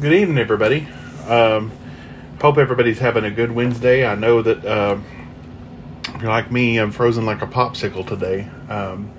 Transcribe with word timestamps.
Good 0.00 0.14
evening, 0.14 0.38
everybody. 0.38 0.88
Um, 1.28 1.70
hope 2.40 2.56
everybody's 2.56 2.98
having 2.98 3.26
a 3.26 3.30
good 3.30 3.52
Wednesday. 3.52 4.06
I 4.06 4.14
know 4.14 4.40
that 4.40 4.64
um, 4.64 5.04
you're 6.18 6.30
like 6.30 6.50
me, 6.50 6.78
I'm 6.78 6.92
frozen 6.92 7.26
like 7.26 7.42
a 7.42 7.46
popsicle 7.46 8.06
today. 8.06 8.48
Um, 8.70 9.10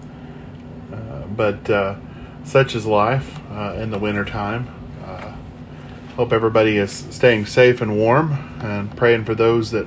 uh, 0.92 1.28
but 1.28 1.70
uh, 1.70 1.98
such 2.44 2.74
is 2.74 2.88
life 2.88 3.40
uh, 3.52 3.76
in 3.78 3.92
the 3.92 4.00
wintertime. 4.00 4.68
Uh, 5.06 5.36
hope 6.16 6.34
everybody 6.34 6.78
is 6.78 6.92
staying 6.92 7.46
safe 7.46 7.80
and 7.80 7.96
warm 7.96 8.32
and 8.60 8.98
praying 8.98 9.26
for 9.26 9.36
those 9.36 9.70
that 9.70 9.86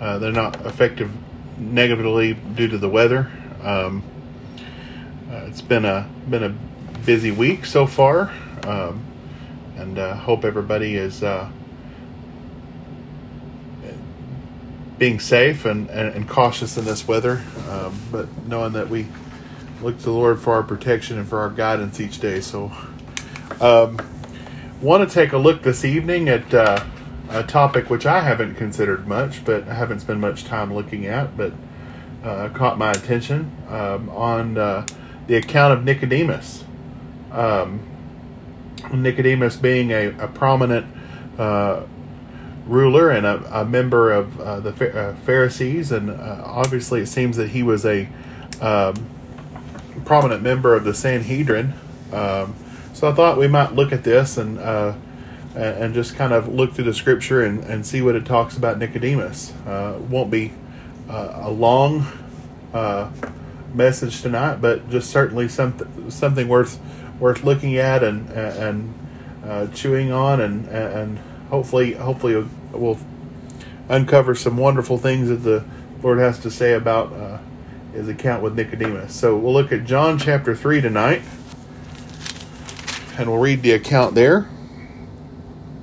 uh, 0.00 0.18
they're 0.18 0.32
not 0.32 0.64
affected 0.64 1.10
negatively 1.58 2.32
due 2.32 2.68
to 2.68 2.78
the 2.78 2.88
weather. 2.88 3.30
Um, 3.60 4.02
uh, 5.30 5.44
it's 5.48 5.60
been 5.60 5.84
a 5.84 6.08
been 6.30 6.44
a 6.44 6.56
busy 7.04 7.30
week 7.30 7.66
so 7.66 7.86
far. 7.86 8.32
Um, 8.62 9.04
and 9.76 9.98
uh, 9.98 10.14
hope 10.14 10.44
everybody 10.44 10.96
is 10.96 11.22
uh, 11.22 11.50
being 14.98 15.18
safe 15.18 15.64
and, 15.64 15.90
and, 15.90 16.14
and, 16.14 16.28
cautious 16.28 16.76
in 16.76 16.84
this 16.84 17.06
weather, 17.06 17.42
um, 17.68 17.98
but 18.12 18.28
knowing 18.46 18.72
that 18.72 18.88
we 18.88 19.06
look 19.82 19.98
to 19.98 20.04
the 20.04 20.12
Lord 20.12 20.40
for 20.40 20.54
our 20.54 20.62
protection 20.62 21.18
and 21.18 21.28
for 21.28 21.40
our 21.40 21.50
guidance 21.50 22.00
each 22.00 22.20
day. 22.20 22.40
So, 22.40 22.72
um, 23.60 23.98
want 24.80 25.08
to 25.08 25.12
take 25.12 25.32
a 25.32 25.38
look 25.38 25.62
this 25.62 25.84
evening 25.84 26.28
at 26.28 26.54
uh, 26.54 26.84
a 27.28 27.42
topic 27.42 27.90
which 27.90 28.06
I 28.06 28.20
haven't 28.20 28.54
considered 28.54 29.08
much, 29.08 29.44
but 29.44 29.66
I 29.68 29.74
haven't 29.74 30.00
spent 30.00 30.20
much 30.20 30.44
time 30.44 30.72
looking 30.72 31.06
at, 31.06 31.36
but 31.36 31.52
uh, 32.22 32.48
caught 32.50 32.78
my 32.78 32.92
attention 32.92 33.50
um, 33.68 34.08
on 34.10 34.56
uh, 34.56 34.86
the 35.26 35.36
account 35.36 35.72
of 35.72 35.84
Nicodemus. 35.84 36.64
Um, 37.32 37.80
Nicodemus 38.92 39.56
being 39.56 39.90
a, 39.90 40.08
a 40.18 40.28
prominent 40.28 40.86
uh, 41.38 41.82
ruler 42.66 43.10
and 43.10 43.26
a, 43.26 43.60
a, 43.60 43.64
member 43.64 44.12
of 44.12 44.40
uh, 44.40 44.60
the 44.60 44.98
uh, 44.98 45.14
Pharisees, 45.16 45.92
and 45.92 46.10
uh, 46.10 46.42
obviously 46.44 47.00
it 47.00 47.06
seems 47.06 47.36
that 47.36 47.50
he 47.50 47.62
was 47.62 47.84
a 47.84 48.08
um, 48.60 48.94
prominent 50.04 50.42
member 50.42 50.74
of 50.74 50.84
the 50.84 50.94
Sanhedrin. 50.94 51.74
Um, 52.12 52.54
so 52.92 53.08
I 53.08 53.12
thought 53.12 53.36
we 53.36 53.48
might 53.48 53.74
look 53.74 53.92
at 53.92 54.04
this 54.04 54.38
and 54.38 54.58
uh, 54.58 54.94
and 55.54 55.94
just 55.94 56.16
kind 56.16 56.32
of 56.32 56.48
look 56.48 56.72
through 56.72 56.84
the 56.84 56.94
scripture 56.94 57.44
and, 57.44 57.62
and 57.64 57.86
see 57.86 58.02
what 58.02 58.16
it 58.16 58.26
talks 58.26 58.56
about 58.56 58.76
Nicodemus. 58.78 59.52
Won't 59.64 60.30
be 60.30 60.52
a 61.08 61.50
long 61.50 62.06
message 63.72 64.22
tonight, 64.22 64.60
but 64.60 64.88
just 64.90 65.10
certainly 65.10 65.48
something 65.48 66.10
something 66.10 66.48
worth 66.48 66.80
worth 67.18 67.44
looking 67.44 67.76
at 67.76 68.02
and 68.02 68.28
and 68.30 68.94
uh, 69.44 69.66
chewing 69.68 70.10
on, 70.12 70.40
and 70.40 70.66
and 70.68 71.18
hopefully 71.50 71.92
hopefully 71.92 72.46
we'll 72.72 72.98
uncover 73.88 74.34
some 74.34 74.56
wonderful 74.56 74.98
things 74.98 75.28
that 75.28 75.36
the 75.36 75.64
Lord 76.02 76.18
has 76.18 76.38
to 76.40 76.50
say 76.50 76.72
about 76.72 77.12
uh, 77.12 77.38
his 77.92 78.08
account 78.08 78.42
with 78.42 78.56
Nicodemus. 78.56 79.14
So 79.14 79.36
we'll 79.36 79.52
look 79.52 79.72
at 79.72 79.84
John 79.84 80.18
chapter 80.18 80.54
three 80.54 80.80
tonight, 80.80 81.22
and 83.18 83.28
we'll 83.28 83.40
read 83.40 83.62
the 83.62 83.72
account 83.72 84.14
there. 84.14 84.48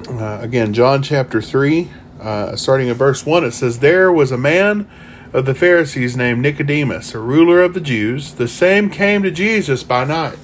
Uh, 0.10 0.40
again, 0.42 0.74
John 0.74 1.04
chapter 1.04 1.42
three, 1.42 1.90
uh, 2.20 2.56
starting 2.56 2.90
at 2.90 2.98
verse 2.98 3.26
one, 3.26 3.44
it 3.44 3.52
says, 3.52 3.80
"There 3.80 4.12
was 4.12 4.32
a 4.32 4.38
man." 4.38 4.90
Of 5.34 5.46
the 5.46 5.56
Pharisees 5.56 6.18
named 6.18 6.42
Nicodemus, 6.42 7.16
a 7.16 7.20
ruler 7.20 7.62
of 7.62 7.74
the 7.74 7.80
Jews, 7.80 8.34
the 8.34 8.50
same 8.50 8.90
came 8.90 9.24
to 9.24 9.32
Jesus 9.32 9.82
by 9.82 10.04
night 10.04 10.38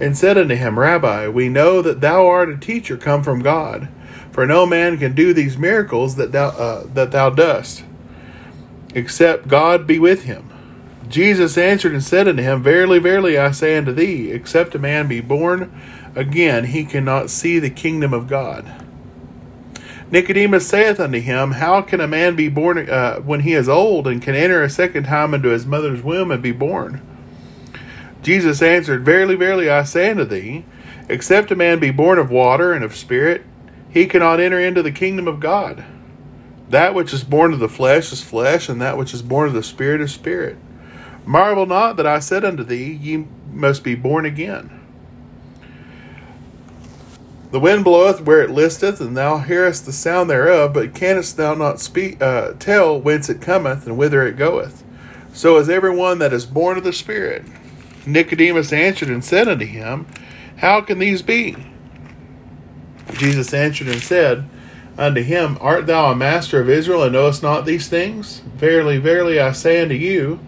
and 0.00 0.16
said 0.16 0.38
unto 0.38 0.54
him, 0.54 0.78
Rabbi, 0.78 1.28
we 1.28 1.48
know 1.48 1.82
that 1.82 2.00
thou 2.00 2.26
art 2.26 2.48
a 2.48 2.56
teacher 2.56 2.96
come 2.96 3.22
from 3.22 3.42
God, 3.42 3.88
for 4.32 4.46
no 4.46 4.66
man 4.66 4.98
can 4.98 5.14
do 5.14 5.32
these 5.32 5.58
miracles 5.58 6.16
that 6.16 6.32
thou, 6.32 6.48
uh, 6.48 6.86
that 6.94 7.10
thou 7.10 7.30
dost, 7.30 7.84
except 8.94 9.48
God 9.48 9.86
be 9.86 9.98
with 9.98 10.24
him. 10.24 10.44
Jesus 11.08 11.56
answered 11.56 11.92
and 11.92 12.02
said 12.02 12.28
unto 12.28 12.42
him, 12.42 12.62
Verily, 12.62 12.98
verily, 12.98 13.38
I 13.38 13.50
say 13.50 13.76
unto 13.76 13.92
thee, 13.92 14.30
except 14.30 14.74
a 14.74 14.78
man 14.78 15.08
be 15.08 15.20
born 15.20 15.72
again, 16.14 16.64
he 16.64 16.84
cannot 16.84 17.30
see 17.30 17.58
the 17.58 17.70
kingdom 17.70 18.12
of 18.12 18.28
God. 18.28 18.70
Nicodemus 20.10 20.66
saith 20.66 20.98
unto 21.00 21.20
him, 21.20 21.52
How 21.52 21.82
can 21.82 22.00
a 22.00 22.08
man 22.08 22.34
be 22.34 22.48
born 22.48 22.88
uh, 22.88 23.16
when 23.20 23.40
he 23.40 23.52
is 23.52 23.68
old, 23.68 24.06
and 24.06 24.22
can 24.22 24.34
enter 24.34 24.62
a 24.62 24.70
second 24.70 25.04
time 25.04 25.34
into 25.34 25.50
his 25.50 25.66
mother's 25.66 26.02
womb 26.02 26.30
and 26.30 26.42
be 26.42 26.52
born? 26.52 27.02
Jesus 28.28 28.60
answered, 28.60 29.06
Verily, 29.06 29.36
verily, 29.36 29.70
I 29.70 29.84
say 29.84 30.10
unto 30.10 30.22
thee, 30.22 30.66
except 31.08 31.50
a 31.50 31.56
man 31.56 31.78
be 31.78 31.90
born 31.90 32.18
of 32.18 32.30
water 32.30 32.74
and 32.74 32.84
of 32.84 32.94
spirit, 32.94 33.42
he 33.88 34.04
cannot 34.04 34.38
enter 34.38 34.60
into 34.60 34.82
the 34.82 34.92
kingdom 34.92 35.26
of 35.26 35.40
God. 35.40 35.82
That 36.68 36.94
which 36.94 37.14
is 37.14 37.24
born 37.24 37.54
of 37.54 37.58
the 37.58 37.70
flesh 37.70 38.12
is 38.12 38.22
flesh, 38.22 38.68
and 38.68 38.82
that 38.82 38.98
which 38.98 39.14
is 39.14 39.22
born 39.22 39.48
of 39.48 39.54
the 39.54 39.62
spirit 39.62 40.02
is 40.02 40.12
spirit. 40.12 40.58
Marvel 41.24 41.64
not 41.64 41.96
that 41.96 42.06
I 42.06 42.18
said 42.18 42.44
unto 42.44 42.62
thee, 42.62 42.92
Ye 42.92 43.26
must 43.50 43.82
be 43.82 43.94
born 43.94 44.26
again. 44.26 44.78
The 47.50 47.60
wind 47.60 47.82
bloweth 47.82 48.20
where 48.20 48.42
it 48.42 48.50
listeth, 48.50 49.00
and 49.00 49.16
thou 49.16 49.38
hearest 49.38 49.86
the 49.86 49.92
sound 49.94 50.28
thereof, 50.28 50.74
but 50.74 50.94
canst 50.94 51.38
thou 51.38 51.54
not 51.54 51.80
speak, 51.80 52.20
uh, 52.20 52.52
tell 52.58 53.00
whence 53.00 53.30
it 53.30 53.40
cometh 53.40 53.86
and 53.86 53.96
whither 53.96 54.26
it 54.26 54.36
goeth? 54.36 54.84
So 55.32 55.56
is 55.56 55.70
every 55.70 55.96
one 55.96 56.18
that 56.18 56.34
is 56.34 56.44
born 56.44 56.76
of 56.76 56.84
the 56.84 56.92
Spirit. 56.92 57.46
Nicodemus 58.06 58.72
answered 58.72 59.08
and 59.08 59.24
said 59.24 59.48
unto 59.48 59.66
him, 59.66 60.06
How 60.56 60.80
can 60.80 60.98
these 60.98 61.22
be? 61.22 61.56
Jesus 63.12 63.52
answered 63.54 63.88
and 63.88 64.02
said 64.02 64.48
unto 64.96 65.22
him, 65.22 65.56
Art 65.60 65.86
thou 65.86 66.10
a 66.10 66.16
master 66.16 66.60
of 66.60 66.68
Israel, 66.68 67.02
and 67.02 67.12
knowest 67.12 67.42
not 67.42 67.64
these 67.64 67.88
things? 67.88 68.40
Verily, 68.56 68.98
verily, 68.98 69.40
I 69.40 69.52
say 69.52 69.80
unto 69.80 69.94
you, 69.94 70.40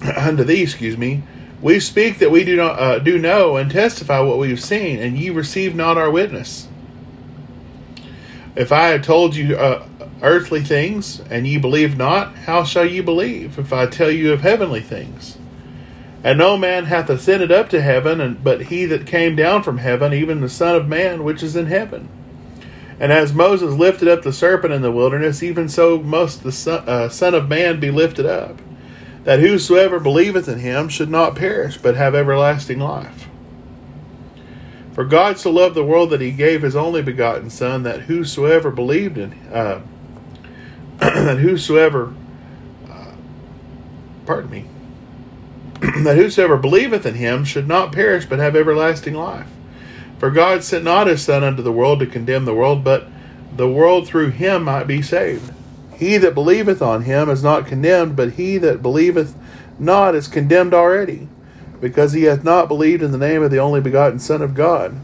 unto 0.16 0.44
thee, 0.44 0.62
excuse 0.62 0.96
me, 0.96 1.22
we 1.60 1.80
speak 1.80 2.18
that 2.18 2.30
we 2.30 2.44
do 2.44 2.56
not 2.56 2.78
uh, 2.78 2.98
do 2.98 3.18
know 3.18 3.56
and 3.56 3.70
testify 3.70 4.20
what 4.20 4.38
we 4.38 4.50
have 4.50 4.62
seen, 4.62 4.98
and 4.98 5.16
ye 5.16 5.30
receive 5.30 5.74
not 5.74 5.98
our 5.98 6.10
witness. 6.10 6.68
If 8.54 8.72
I 8.72 8.88
had 8.88 9.04
told 9.04 9.36
you 9.36 9.56
uh, 9.56 9.86
earthly 10.22 10.62
things, 10.62 11.20
and 11.30 11.46
ye 11.46 11.58
believe 11.58 11.96
not, 11.96 12.34
how 12.34 12.64
shall 12.64 12.86
ye 12.86 13.00
believe 13.00 13.58
if 13.58 13.72
I 13.72 13.86
tell 13.86 14.10
you 14.10 14.32
of 14.32 14.40
heavenly 14.40 14.80
things? 14.80 15.36
And 16.26 16.40
no 16.40 16.56
man 16.56 16.86
hath 16.86 17.08
ascended 17.08 17.52
up 17.52 17.68
to 17.68 17.80
heaven, 17.80 18.20
and, 18.20 18.42
but 18.42 18.62
he 18.62 18.84
that 18.86 19.06
came 19.06 19.36
down 19.36 19.62
from 19.62 19.78
heaven, 19.78 20.12
even 20.12 20.40
the 20.40 20.48
Son 20.48 20.74
of 20.74 20.88
Man 20.88 21.22
which 21.22 21.40
is 21.40 21.54
in 21.54 21.66
heaven. 21.66 22.08
And 22.98 23.12
as 23.12 23.32
Moses 23.32 23.74
lifted 23.74 24.08
up 24.08 24.22
the 24.22 24.32
serpent 24.32 24.74
in 24.74 24.82
the 24.82 24.90
wilderness, 24.90 25.44
even 25.44 25.68
so 25.68 25.98
must 25.98 26.42
the 26.42 26.50
Son, 26.50 26.82
uh, 26.88 27.08
son 27.10 27.32
of 27.36 27.48
Man 27.48 27.78
be 27.78 27.92
lifted 27.92 28.26
up, 28.26 28.60
that 29.22 29.38
whosoever 29.38 30.00
believeth 30.00 30.48
in 30.48 30.58
him 30.58 30.88
should 30.88 31.10
not 31.10 31.36
perish, 31.36 31.78
but 31.78 31.94
have 31.94 32.16
everlasting 32.16 32.80
life. 32.80 33.28
For 34.94 35.04
God 35.04 35.38
so 35.38 35.52
loved 35.52 35.76
the 35.76 35.84
world 35.84 36.10
that 36.10 36.20
he 36.20 36.32
gave 36.32 36.62
his 36.62 36.74
only 36.74 37.02
begotten 37.02 37.50
Son, 37.50 37.84
that 37.84 38.00
whosoever 38.00 38.72
believed 38.72 39.16
in, 39.16 39.32
uh, 39.52 39.80
that 40.98 41.38
whosoever, 41.38 42.12
uh, 42.90 43.12
pardon 44.26 44.50
me, 44.50 44.64
that 46.04 46.16
whosoever 46.16 46.56
believeth 46.56 47.04
in 47.04 47.14
him 47.14 47.44
should 47.44 47.68
not 47.68 47.92
perish 47.92 48.26
but 48.26 48.38
have 48.38 48.56
everlasting 48.56 49.14
life. 49.14 49.48
For 50.18 50.30
God 50.30 50.64
sent 50.64 50.84
not 50.84 51.06
his 51.06 51.22
Son 51.22 51.44
unto 51.44 51.62
the 51.62 51.72
world 51.72 52.00
to 52.00 52.06
condemn 52.06 52.46
the 52.46 52.54
world, 52.54 52.82
but 52.82 53.08
the 53.54 53.68
world 53.68 54.06
through 54.06 54.30
him 54.30 54.64
might 54.64 54.86
be 54.86 55.02
saved. 55.02 55.52
He 55.94 56.16
that 56.18 56.34
believeth 56.34 56.80
on 56.80 57.02
him 57.02 57.28
is 57.28 57.42
not 57.42 57.66
condemned, 57.66 58.16
but 58.16 58.34
he 58.34 58.58
that 58.58 58.82
believeth 58.82 59.34
not 59.78 60.14
is 60.14 60.28
condemned 60.28 60.72
already, 60.72 61.28
because 61.80 62.12
he 62.12 62.24
hath 62.24 62.44
not 62.44 62.68
believed 62.68 63.02
in 63.02 63.12
the 63.12 63.18
name 63.18 63.42
of 63.42 63.50
the 63.50 63.58
only 63.58 63.80
begotten 63.80 64.18
Son 64.18 64.40
of 64.40 64.54
God. 64.54 64.98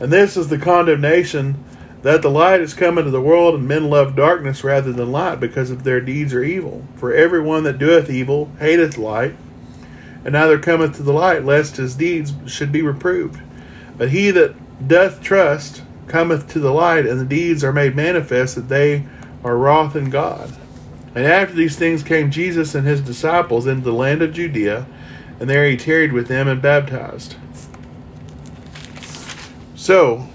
And 0.00 0.12
this 0.12 0.36
is 0.36 0.48
the 0.48 0.58
condemnation 0.58 1.62
that 2.02 2.20
the 2.20 2.30
light 2.30 2.60
is 2.60 2.74
come 2.74 2.98
into 2.98 3.10
the 3.10 3.20
world, 3.20 3.54
and 3.54 3.66
men 3.66 3.88
love 3.88 4.14
darkness 4.14 4.62
rather 4.62 4.92
than 4.92 5.12
light, 5.12 5.40
because 5.40 5.70
of 5.70 5.84
their 5.84 6.02
deeds 6.02 6.34
are 6.34 6.44
evil. 6.44 6.86
For 6.96 7.14
every 7.14 7.40
one 7.40 7.64
that 7.64 7.78
doeth 7.78 8.10
evil 8.10 8.50
hateth 8.58 8.98
light 8.98 9.36
and 10.24 10.32
neither 10.32 10.58
cometh 10.58 10.96
to 10.96 11.02
the 11.02 11.12
light, 11.12 11.44
lest 11.44 11.76
his 11.76 11.94
deeds 11.94 12.32
should 12.46 12.72
be 12.72 12.82
reproved. 12.82 13.40
But 13.96 14.10
he 14.10 14.30
that 14.30 14.88
doth 14.88 15.22
trust 15.22 15.82
cometh 16.06 16.48
to 16.52 16.60
the 16.60 16.72
light, 16.72 17.06
and 17.06 17.20
the 17.20 17.24
deeds 17.24 17.62
are 17.62 17.72
made 17.72 17.94
manifest 17.94 18.54
that 18.56 18.68
they 18.68 19.04
are 19.42 19.56
wroth 19.56 19.94
in 19.94 20.10
God. 20.10 20.52
And 21.14 21.24
after 21.24 21.54
these 21.54 21.76
things 21.76 22.02
came 22.02 22.30
Jesus 22.30 22.74
and 22.74 22.86
his 22.86 23.00
disciples 23.00 23.66
into 23.66 23.84
the 23.84 23.92
land 23.92 24.22
of 24.22 24.32
Judea, 24.32 24.86
and 25.38 25.48
there 25.48 25.66
he 25.68 25.76
tarried 25.76 26.12
with 26.12 26.28
them 26.28 26.48
and 26.48 26.60
baptized. 26.60 27.36
So, 29.74 30.26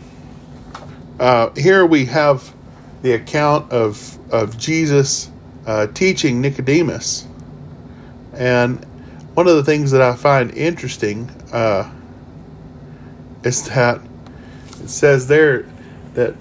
uh, 1.19 1.49
here 1.55 1.85
we 1.85 2.05
have 2.05 2.53
the 3.01 3.13
account 3.13 3.71
of 3.71 4.17
of 4.31 4.57
Jesus 4.57 5.31
uh, 5.65 5.87
teaching 5.87 6.39
Nicodemus, 6.39 7.27
and 8.33 8.85
one 9.39 9.47
of 9.47 9.55
the 9.55 9.63
things 9.63 9.91
that 9.91 10.01
I 10.01 10.17
find 10.17 10.51
interesting 10.51 11.29
uh, 11.53 11.89
is 13.41 13.69
that 13.69 14.01
it 14.81 14.89
says 14.89 15.29
there 15.29 15.65
that 16.13 16.35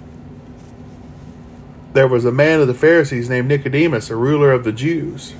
there 1.93 2.09
was 2.09 2.25
a 2.25 2.31
man 2.33 2.59
of 2.59 2.67
the 2.67 2.73
Pharisees 2.73 3.29
named 3.29 3.47
Nicodemus, 3.47 4.09
a 4.09 4.17
ruler 4.17 4.51
of 4.51 4.65
the 4.65 4.73
Jews. 4.73 5.33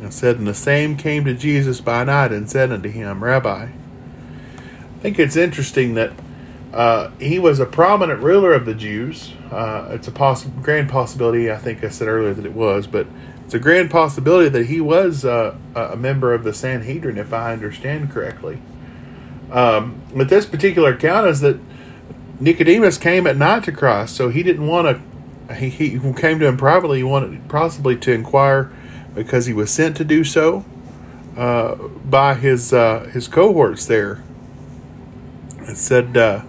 And 0.00 0.14
said, 0.14 0.38
And 0.38 0.46
the 0.46 0.54
same 0.54 0.96
came 0.96 1.24
to 1.24 1.34
Jesus 1.34 1.80
by 1.80 2.04
night 2.04 2.30
and 2.30 2.48
said 2.48 2.70
unto 2.70 2.90
him, 2.90 3.24
Rabbi. 3.24 3.64
I 3.64 4.98
think 5.00 5.18
it's 5.18 5.34
interesting 5.34 5.94
that 5.94 6.12
uh, 6.72 7.10
he 7.18 7.40
was 7.40 7.58
a 7.58 7.66
prominent 7.66 8.22
ruler 8.22 8.52
of 8.52 8.66
the 8.66 8.74
Jews. 8.74 9.32
Uh, 9.50 9.88
it's 9.90 10.06
a 10.06 10.12
poss- 10.12 10.46
grand 10.62 10.90
possibility, 10.90 11.50
I 11.50 11.56
think 11.56 11.82
I 11.82 11.88
said 11.88 12.06
earlier 12.06 12.34
that 12.34 12.46
it 12.46 12.54
was, 12.54 12.86
but 12.86 13.08
it's 13.46 13.54
a 13.54 13.60
grand 13.60 13.92
possibility 13.92 14.48
that 14.48 14.66
he 14.66 14.80
was 14.80 15.24
uh, 15.24 15.54
a 15.76 15.96
member 15.96 16.34
of 16.34 16.42
the 16.42 16.52
Sanhedrin, 16.52 17.16
if 17.16 17.32
I 17.32 17.52
understand 17.52 18.10
correctly. 18.10 18.60
Um, 19.52 20.02
but 20.12 20.28
this 20.28 20.44
particular 20.44 20.94
account 20.94 21.28
is 21.28 21.42
that 21.42 21.60
Nicodemus 22.40 22.98
came 22.98 23.24
at 23.24 23.36
night 23.36 23.62
to 23.62 23.70
Christ, 23.70 24.16
so 24.16 24.30
he 24.30 24.42
didn't 24.42 24.66
want 24.66 25.00
to. 25.48 25.54
He, 25.54 25.68
he 25.68 26.12
came 26.14 26.40
to 26.40 26.46
him 26.46 26.56
privately. 26.56 26.98
He 26.98 27.04
wanted 27.04 27.48
possibly 27.48 27.96
to 27.98 28.12
inquire 28.12 28.72
because 29.14 29.46
he 29.46 29.52
was 29.52 29.70
sent 29.70 29.96
to 29.98 30.04
do 30.04 30.24
so 30.24 30.64
uh, 31.36 31.76
by 31.76 32.34
his 32.34 32.72
uh, 32.72 33.08
his 33.12 33.28
cohorts 33.28 33.86
there. 33.86 34.24
It 35.68 35.76
said, 35.76 36.16
uh, 36.16 36.42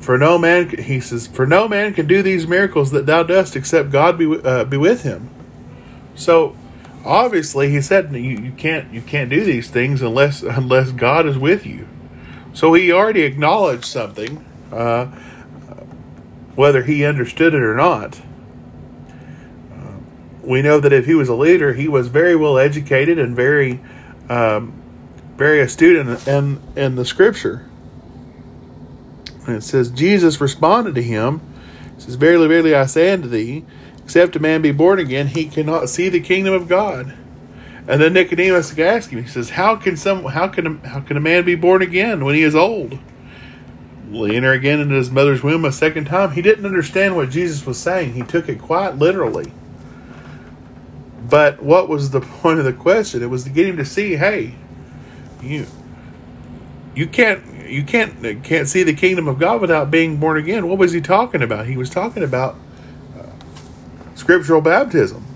"For 0.00 0.16
no 0.16 0.38
man," 0.38 0.70
he 0.78 0.98
says, 0.98 1.26
"For 1.26 1.46
no 1.46 1.68
man 1.68 1.92
can 1.92 2.06
do 2.06 2.22
these 2.22 2.46
miracles 2.46 2.90
that 2.92 3.04
thou 3.04 3.22
dost, 3.22 3.54
except 3.54 3.90
God 3.90 4.16
be 4.16 4.40
uh, 4.42 4.64
be 4.64 4.78
with 4.78 5.02
him." 5.02 5.28
So 6.14 6.56
obviously 7.04 7.70
he 7.70 7.80
said 7.80 8.14
you, 8.14 8.20
you 8.20 8.52
can't 8.52 8.92
you 8.92 9.02
can't 9.02 9.30
do 9.30 9.44
these 9.44 9.70
things 9.70 10.02
unless 10.02 10.42
unless 10.42 10.92
God 10.92 11.26
is 11.26 11.38
with 11.38 11.66
you. 11.66 11.88
So 12.52 12.74
he 12.74 12.92
already 12.92 13.22
acknowledged 13.22 13.84
something, 13.84 14.44
uh, 14.70 15.06
whether 16.54 16.82
he 16.82 17.04
understood 17.04 17.54
it 17.54 17.62
or 17.62 17.74
not. 17.74 18.20
Uh, 19.72 19.98
we 20.42 20.60
know 20.60 20.78
that 20.78 20.92
if 20.92 21.06
he 21.06 21.14
was 21.14 21.28
a 21.28 21.34
leader, 21.34 21.72
he 21.72 21.88
was 21.88 22.08
very 22.08 22.36
well 22.36 22.58
educated 22.58 23.18
and 23.18 23.34
very 23.34 23.80
um, 24.28 24.82
very 25.36 25.60
astute 25.60 25.96
in, 25.96 26.08
in, 26.32 26.62
in 26.76 26.94
the 26.96 27.04
scripture. 27.04 27.68
And 29.46 29.56
it 29.56 29.62
says, 29.62 29.90
Jesus 29.90 30.40
responded 30.40 30.94
to 30.94 31.02
him, 31.02 31.40
says, 31.98 32.14
Verily, 32.14 32.48
verily, 32.48 32.74
I 32.74 32.86
say 32.86 33.12
unto 33.12 33.28
thee, 33.28 33.64
except 34.12 34.36
a 34.36 34.40
man 34.40 34.60
be 34.60 34.72
born 34.72 34.98
again, 34.98 35.28
he 35.28 35.46
cannot 35.46 35.88
see 35.88 36.10
the 36.10 36.20
kingdom 36.20 36.52
of 36.52 36.68
God. 36.68 37.14
And 37.88 37.98
then 37.98 38.12
Nicodemus 38.12 38.78
asked 38.78 39.08
him, 39.08 39.22
he 39.22 39.26
says, 39.26 39.48
How 39.48 39.74
can 39.74 39.96
some 39.96 40.24
how 40.24 40.48
can 40.48 40.66
a, 40.66 40.88
how 40.88 41.00
can 41.00 41.16
a 41.16 41.20
man 41.20 41.46
be 41.46 41.54
born 41.54 41.80
again 41.80 42.22
when 42.22 42.34
he 42.34 42.42
is 42.42 42.54
old? 42.54 42.98
Will 44.10 44.24
he 44.24 44.36
enter 44.36 44.52
again 44.52 44.80
into 44.80 44.96
his 44.96 45.10
mother's 45.10 45.42
womb 45.42 45.64
a 45.64 45.72
second 45.72 46.04
time? 46.04 46.32
He 46.32 46.42
didn't 46.42 46.66
understand 46.66 47.16
what 47.16 47.30
Jesus 47.30 47.64
was 47.64 47.78
saying. 47.78 48.12
He 48.12 48.20
took 48.20 48.50
it 48.50 48.60
quite 48.60 48.96
literally. 48.96 49.50
But 51.30 51.62
what 51.62 51.88
was 51.88 52.10
the 52.10 52.20
point 52.42 52.58
of 52.58 52.66
the 52.66 52.74
question? 52.74 53.22
It 53.22 53.30
was 53.30 53.44
to 53.44 53.50
get 53.50 53.66
him 53.66 53.78
to 53.78 53.84
see, 53.86 54.16
hey, 54.16 54.56
you 55.40 55.66
you 56.94 57.06
can't 57.06 57.66
you 57.66 57.82
can't 57.82 58.44
can't 58.44 58.68
see 58.68 58.82
the 58.82 58.92
kingdom 58.92 59.26
of 59.26 59.38
God 59.38 59.62
without 59.62 59.90
being 59.90 60.18
born 60.18 60.36
again. 60.36 60.68
What 60.68 60.76
was 60.76 60.92
he 60.92 61.00
talking 61.00 61.40
about? 61.40 61.64
He 61.66 61.78
was 61.78 61.88
talking 61.88 62.22
about 62.22 62.58
scriptural 64.22 64.60
baptism. 64.60 65.26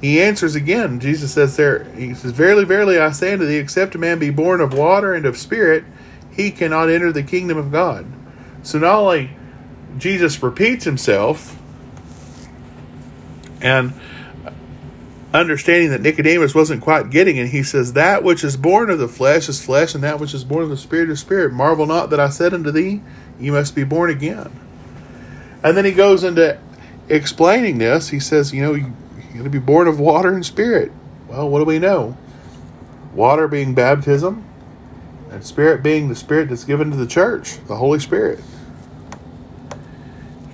He 0.00 0.22
answers 0.22 0.54
again. 0.54 1.00
Jesus 1.00 1.32
says 1.32 1.56
there, 1.56 1.84
he 1.96 2.14
says, 2.14 2.30
Verily, 2.30 2.64
verily, 2.64 2.98
I 2.98 3.10
say 3.10 3.32
unto 3.32 3.46
thee, 3.46 3.56
except 3.56 3.96
a 3.96 3.98
man 3.98 4.20
be 4.20 4.30
born 4.30 4.60
of 4.60 4.72
water 4.72 5.12
and 5.12 5.26
of 5.26 5.36
spirit, 5.36 5.84
he 6.30 6.52
cannot 6.52 6.88
enter 6.88 7.10
the 7.10 7.24
kingdom 7.24 7.58
of 7.58 7.72
God. 7.72 8.06
So 8.62 8.78
not 8.78 8.94
only 8.94 9.30
Jesus 9.98 10.40
repeats 10.40 10.84
himself 10.84 11.58
and 13.60 13.92
understanding 15.32 15.90
that 15.90 16.00
Nicodemus 16.00 16.54
wasn't 16.54 16.80
quite 16.80 17.10
getting 17.10 17.36
it, 17.36 17.48
he 17.48 17.64
says, 17.64 17.94
That 17.94 18.22
which 18.22 18.44
is 18.44 18.56
born 18.56 18.90
of 18.90 19.00
the 19.00 19.08
flesh 19.08 19.48
is 19.48 19.64
flesh, 19.64 19.96
and 19.96 20.04
that 20.04 20.20
which 20.20 20.32
is 20.32 20.44
born 20.44 20.62
of 20.62 20.70
the 20.70 20.76
spirit 20.76 21.10
is 21.10 21.18
spirit. 21.18 21.52
Marvel 21.52 21.86
not 21.86 22.10
that 22.10 22.20
I 22.20 22.28
said 22.28 22.54
unto 22.54 22.70
thee, 22.70 23.02
You 23.40 23.50
must 23.50 23.74
be 23.74 23.82
born 23.82 24.10
again. 24.10 24.52
And 25.64 25.76
then 25.76 25.84
he 25.84 25.92
goes 25.92 26.22
into 26.22 26.60
explaining 27.08 27.78
this, 27.78 28.08
he 28.08 28.20
says, 28.20 28.52
you 28.52 28.62
know, 28.62 28.74
you, 28.74 28.86
are 28.86 29.32
going 29.32 29.44
to 29.44 29.50
be 29.50 29.58
born 29.58 29.88
of 29.88 29.98
water 29.98 30.32
and 30.32 30.44
spirit. 30.44 30.92
Well, 31.28 31.48
what 31.48 31.58
do 31.58 31.64
we 31.64 31.78
know? 31.78 32.16
Water 33.14 33.48
being 33.48 33.74
baptism, 33.74 34.44
and 35.30 35.44
spirit 35.44 35.82
being 35.82 36.08
the 36.08 36.14
spirit 36.14 36.48
that's 36.48 36.64
given 36.64 36.90
to 36.90 36.96
the 36.96 37.06
church, 37.06 37.58
the 37.66 37.76
Holy 37.76 37.98
Spirit. 37.98 38.40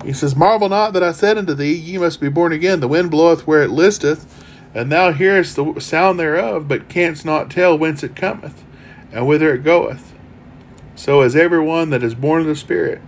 He 0.05 0.13
says, 0.13 0.35
Marvel 0.35 0.69
not 0.69 0.93
that 0.95 1.03
I 1.03 1.13
said 1.13 1.37
unto 1.37 1.55
thee, 1.55 1.75
Ye 1.75 1.99
must 1.99 2.21
be 2.21 2.29
born 2.29 2.53
again. 2.53 2.81
The 2.81 2.89
wind 2.89 3.11
bloweth 3.11 3.47
where 3.47 3.63
it 3.63 3.71
listeth, 3.71 4.45
and 4.75 4.91
thou 4.91 5.13
hearest 5.13 5.57
the 5.57 5.79
sound 5.81 6.19
thereof, 6.19 6.69
but 6.69 6.89
canst 6.89 7.25
not 7.25 7.51
tell 7.51 7.77
whence 7.77 8.03
it 8.03 8.17
cometh, 8.17 8.65
and 9.13 9.27
whither 9.27 9.55
it 9.55 9.65
goeth. 9.65 10.15
So 10.95 11.23
is 11.23 11.37
every 11.37 11.61
one 11.61 11.91
that 11.91 12.03
is 12.03 12.15
born 12.15 12.43
of 12.43 12.47
the 12.47 12.57
Spirit. 12.57 13.01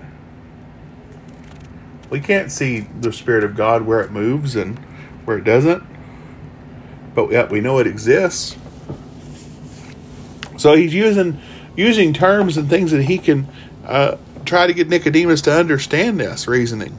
We 2.13 2.21
can't 2.21 2.53
see 2.53 2.81
the 2.81 3.11
Spirit 3.11 3.43
of 3.43 3.57
God 3.57 3.87
where 3.87 4.03
it 4.03 4.13
moves 4.13 4.55
and 4.55 4.79
where 5.25 5.39
it 5.39 5.45
doesn't, 5.45 5.83
but 7.15 7.33
yet 7.33 7.51
we 7.51 7.63
know 7.63 7.79
it 7.79 7.87
exists. 7.87 8.55
So 10.59 10.75
he's 10.75 10.93
using 10.93 11.41
using 11.75 12.13
terms 12.13 12.59
and 12.59 12.69
things 12.69 12.91
that 12.91 13.05
he 13.05 13.17
can 13.17 13.49
uh, 13.87 14.19
try 14.45 14.67
to 14.67 14.75
get 14.75 14.91
Nicodemus 14.91 15.41
to 15.43 15.55
understand 15.55 16.21
this 16.21 16.47
reasoning. 16.47 16.99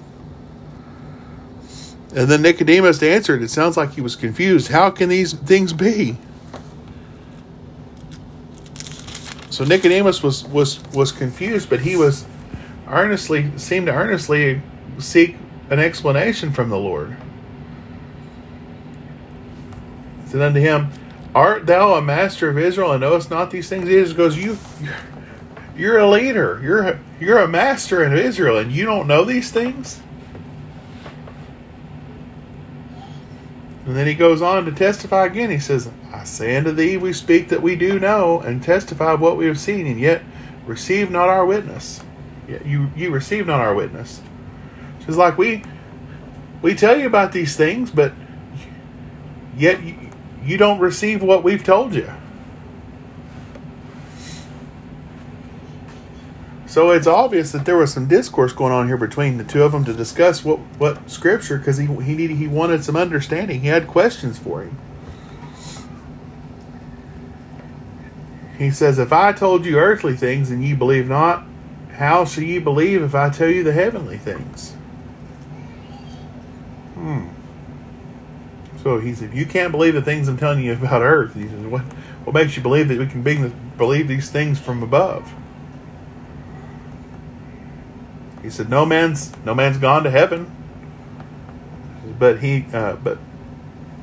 And 2.16 2.28
then 2.28 2.42
Nicodemus 2.42 3.04
answered. 3.04 3.44
It 3.44 3.52
sounds 3.52 3.78
like 3.78 3.94
he 3.94 4.02
was 4.02 4.16
confused. 4.16 4.70
How 4.70 4.90
can 4.90 5.10
these 5.10 5.34
things 5.34 5.74
be? 5.74 6.18
So 9.52 9.64
Nicodemus 9.64 10.24
was 10.24 10.44
was 10.46 10.84
was 10.92 11.12
confused, 11.12 11.70
but 11.70 11.82
he 11.82 11.96
was 11.96 12.26
earnestly 12.88 13.56
seemed 13.60 13.86
to 13.86 13.94
earnestly 13.94 14.64
seek 15.00 15.38
an 15.70 15.80
explanation 15.80 16.52
from 16.52 16.70
the 16.70 16.78
Lord. 16.78 17.16
Said 20.28 20.42
unto 20.42 20.60
him, 20.60 20.90
Art 21.36 21.66
thou 21.66 21.96
a 21.96 22.02
master 22.02 22.50
of 22.50 22.58
Israel 22.58 22.92
and 22.92 23.02
knowest 23.02 23.30
not 23.30 23.52
these 23.52 23.70
things? 23.70 23.88
He 23.88 23.96
just 23.96 24.16
goes, 24.16 24.38
You 24.38 24.58
you're 25.76 25.98
a 25.98 26.10
leader. 26.10 26.60
You're 26.64 26.88
a, 26.88 27.00
you're 27.20 27.40
a 27.40 27.48
master 27.48 28.04
in 28.04 28.14
Israel 28.18 28.58
and 28.58 28.72
you 28.72 28.86
don't 28.86 29.08
know 29.08 29.26
these 29.26 29.52
things? 29.52 30.00
And 33.86 33.96
then 33.98 34.08
he 34.08 34.14
goes 34.14 34.42
on 34.42 34.66
to 34.66 34.72
testify 34.72 35.26
again. 35.26 35.50
He 35.50 35.60
says, 35.60 35.90
I 36.14 36.24
say 36.24 36.56
unto 36.56 36.72
thee, 36.72 36.96
we 36.96 37.12
speak 37.12 37.50
that 37.50 37.62
we 37.62 37.76
do 37.76 38.00
know, 38.00 38.40
and 38.40 38.64
testify 38.64 39.12
of 39.12 39.20
what 39.20 39.36
we 39.36 39.46
have 39.48 39.60
seen, 39.60 39.86
and 39.88 40.00
yet 40.00 40.24
receive 40.66 41.12
not 41.12 41.28
our 41.28 41.46
witness. 41.46 42.02
Yet 42.48 42.66
you, 42.66 42.92
you 42.96 43.12
receive 43.12 43.46
not 43.46 43.60
our 43.60 43.76
witness. 43.76 44.22
It's 45.08 45.18
like 45.18 45.38
we 45.38 45.64
we 46.62 46.76
tell 46.76 46.98
you 46.98 47.08
about 47.08 47.34
these 47.34 47.56
things, 47.56 47.92
but 47.92 48.14
yet 49.58 49.84
you, 49.84 49.96
you 50.44 50.58
don't 50.58 50.80
receive 50.80 51.22
what 51.22 51.44
we've 51.44 51.64
told 51.64 51.94
you. 51.94 52.10
So 56.74 56.90
it's 56.90 57.06
obvious 57.06 57.52
that 57.52 57.66
there 57.66 57.78
was 57.78 57.94
some 57.94 58.08
discourse 58.08 58.52
going 58.52 58.74
on 58.74 58.88
here 58.88 58.98
between 58.98 59.38
the 59.38 59.44
two 59.44 59.62
of 59.62 59.74
them 59.74 59.86
to 59.86 59.94
discuss 59.94 60.44
what, 60.44 60.58
what 60.80 61.08
scripture 61.08 61.60
because 61.60 61.78
he 61.78 61.86
he 61.86 62.16
needed 62.16 62.38
he 62.38 62.48
wanted 62.48 62.84
some 62.84 62.96
understanding. 62.96 63.62
He 63.62 63.68
had 63.68 63.88
questions 63.88 64.40
for 64.40 64.64
him. 64.64 64.78
He 68.58 68.72
says, 68.72 68.98
"If 68.98 69.14
I 69.14 69.34
told 69.34 69.66
you 69.66 69.78
earthly 69.78 70.16
things 70.16 70.50
and 70.50 70.64
ye 70.64 70.74
believe 70.74 71.08
not, 71.08 71.46
how 71.92 72.26
shall 72.26 72.44
ye 72.44 72.58
believe 72.58 73.04
if 73.04 73.14
I 73.14 73.30
tell 73.30 73.50
you 73.50 73.64
the 73.64 73.74
heavenly 73.74 74.18
things?" 74.18 74.73
Hmm. 77.04 77.28
So 78.82 78.98
he 78.98 79.14
said, 79.14 79.34
"You 79.34 79.46
can't 79.46 79.74
believe 79.74 79.94
the 79.94 80.02
things 80.02 80.30
I'm 80.30 80.38
telling 80.38 80.64
you 80.64 80.72
about 80.74 81.02
Earth." 81.02 81.36
He 81.36 81.50
said, 81.50 81.70
"What? 81.70 81.82
What 82.24 82.34
makes 82.34 82.56
you 82.56 82.64
believe 82.64 82.88
that 82.88 82.98
we 82.98 83.08
can 83.08 83.22
believe 83.78 84.08
these 84.08 84.30
things 84.30 84.58
from 84.58 84.82
above?" 84.82 85.34
He 88.42 88.50
said, 88.50 88.70
"No 88.70 88.86
man's 88.86 89.34
no 89.44 89.54
man's 89.54 89.78
gone 89.78 90.06
to 90.06 90.12
heaven, 90.12 90.50
but 92.18 92.40
he 92.40 92.68
uh, 92.72 92.96
but 92.96 93.18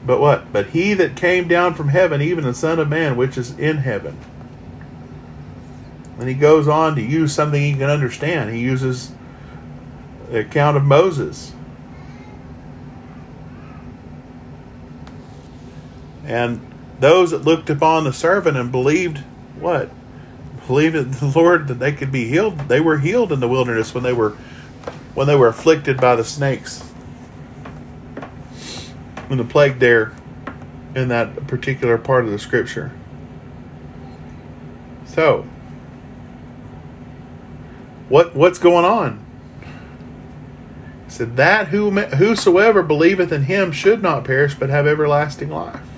but 0.04 0.20
what? 0.20 0.52
But 0.52 0.68
he 0.68 0.92
that 0.92 1.16
came 1.16 1.48
down 1.48 1.74
from 1.74 1.88
heaven, 1.88 2.20
even 2.20 2.44
the 2.44 2.52
Son 2.52 2.78
of 2.78 2.90
Man, 2.90 3.16
which 3.16 3.38
is 3.38 3.58
in 3.58 3.78
heaven." 3.78 4.18
And 6.18 6.28
he 6.28 6.34
goes 6.34 6.68
on 6.68 6.96
to 6.96 7.02
use 7.02 7.32
something 7.32 7.62
he 7.62 7.72
can 7.72 7.88
understand. 7.88 8.50
He 8.50 8.60
uses 8.60 9.12
the 10.30 10.40
account 10.40 10.76
of 10.76 10.84
Moses 10.84 11.54
And 16.30 16.60
those 17.00 17.32
that 17.32 17.42
looked 17.42 17.68
upon 17.68 18.04
the 18.04 18.12
servant 18.12 18.56
and 18.56 18.70
believed 18.70 19.18
what? 19.58 19.90
believed 20.70 20.94
in 20.94 21.10
the 21.10 21.32
Lord 21.34 21.66
that 21.66 21.80
they 21.80 21.90
could 21.90 22.12
be 22.12 22.28
healed, 22.28 22.56
they 22.68 22.80
were 22.80 22.98
healed 22.98 23.32
in 23.32 23.40
the 23.40 23.48
wilderness 23.48 23.92
when 23.92 24.04
they 24.04 24.12
were 24.12 24.36
when 25.14 25.26
they 25.26 25.34
were 25.34 25.48
afflicted 25.48 26.00
by 26.00 26.14
the 26.14 26.22
snakes. 26.22 26.88
And 29.28 29.40
the 29.40 29.44
plague 29.44 29.80
there 29.80 30.14
in 30.94 31.08
that 31.08 31.48
particular 31.48 31.98
part 31.98 32.24
of 32.24 32.30
the 32.30 32.38
scripture. 32.38 32.92
So, 35.06 35.44
what 38.08 38.36
what's 38.36 38.60
going 38.60 38.84
on? 38.84 39.24
He 41.06 41.10
said 41.10 41.36
that 41.36 41.68
who 41.68 41.90
whosoever 41.90 42.84
believeth 42.84 43.32
in 43.32 43.44
him 43.44 43.72
should 43.72 44.02
not 44.02 44.24
perish 44.24 44.54
but 44.54 44.70
have 44.70 44.86
everlasting 44.86 45.50
life. 45.50 45.89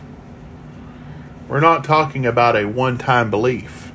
We're 1.53 1.61
not 1.61 1.85
talking 1.85 2.25
about 2.25 2.57
a 2.57 2.65
one-time 2.65 3.31
belief. 3.31 3.93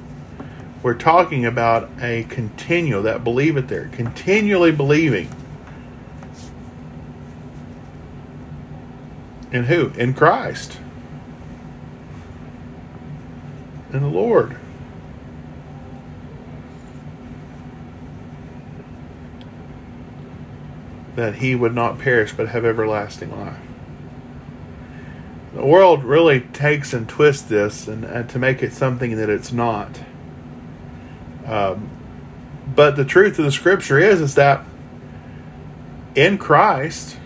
We're 0.84 0.94
talking 0.94 1.44
about 1.44 1.90
a 2.00 2.26
continual 2.26 3.02
that 3.02 3.24
believe 3.24 3.58
it 3.58 3.68
there, 3.68 3.90
continually 3.92 4.72
believing 4.72 5.28
in 9.52 9.64
who? 9.64 9.90
In 9.98 10.14
Christ. 10.14 10.78
In 13.92 14.02
the 14.02 14.08
Lord. 14.08 14.56
that 21.16 21.38
he 21.38 21.56
would 21.56 21.74
not 21.74 21.98
perish 21.98 22.34
but 22.34 22.50
have 22.50 22.64
everlasting 22.64 23.36
life. 23.36 23.67
The 25.58 25.66
world 25.66 26.04
really 26.04 26.42
takes 26.42 26.94
and 26.94 27.10
twists 27.10 27.42
this 27.42 27.88
and, 27.88 28.04
and 28.06 28.30
to 28.30 28.38
make 28.38 28.62
it 28.62 28.74
something 28.74 29.18
that 29.18 29.28
it's 29.28 29.52
not. 29.52 29.90
Um, 31.48 31.90
but 32.76 32.96
the 32.96 33.04
truth 33.04 33.40
of 33.40 33.46
the 33.46 33.52
scripture 33.52 33.98
is 33.98 34.22
is 34.22 34.36
that 34.36 34.64
in 36.14 36.38
Christ, 36.38 37.18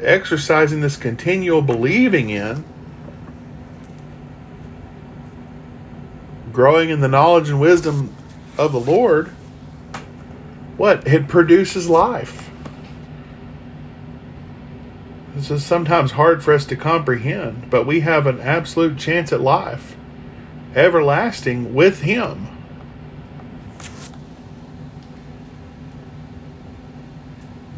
exercising 0.00 0.80
this 0.80 0.96
continual 0.96 1.60
believing 1.60 2.30
in, 2.30 2.62
growing 6.52 6.88
in 6.88 7.00
the 7.00 7.08
knowledge 7.08 7.48
and 7.48 7.58
wisdom 7.58 8.14
of 8.56 8.70
the 8.70 8.78
Lord, 8.78 9.26
what? 10.76 11.04
It 11.04 11.26
produces 11.26 11.88
life. 11.88 12.51
This 15.34 15.50
is 15.50 15.64
sometimes 15.64 16.12
hard 16.12 16.44
for 16.44 16.52
us 16.52 16.66
to 16.66 16.76
comprehend, 16.76 17.70
but 17.70 17.86
we 17.86 18.00
have 18.00 18.26
an 18.26 18.40
absolute 18.40 18.98
chance 18.98 19.32
at 19.32 19.40
life, 19.40 19.96
everlasting 20.74 21.74
with 21.74 22.02
Him. 22.02 22.48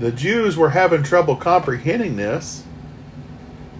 The 0.00 0.10
Jews 0.10 0.56
were 0.56 0.70
having 0.70 1.04
trouble 1.04 1.36
comprehending 1.36 2.16
this 2.16 2.64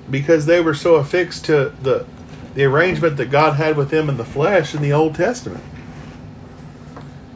because 0.09 0.47
they 0.47 0.61
were 0.61 0.75
so 0.75 0.95
affixed 0.95 1.45
to 1.47 1.73
the, 1.83 2.07
the 2.55 2.65
arrangement 2.65 3.17
that 3.17 3.31
God 3.33 3.57
had 3.57 3.77
with 3.77 3.91
them 3.91 4.09
in 4.09 4.17
the 4.17 4.25
flesh 4.25 4.75
in 4.75 4.83
the 4.83 4.93
Old 4.93 5.17
Testament. 5.17 5.65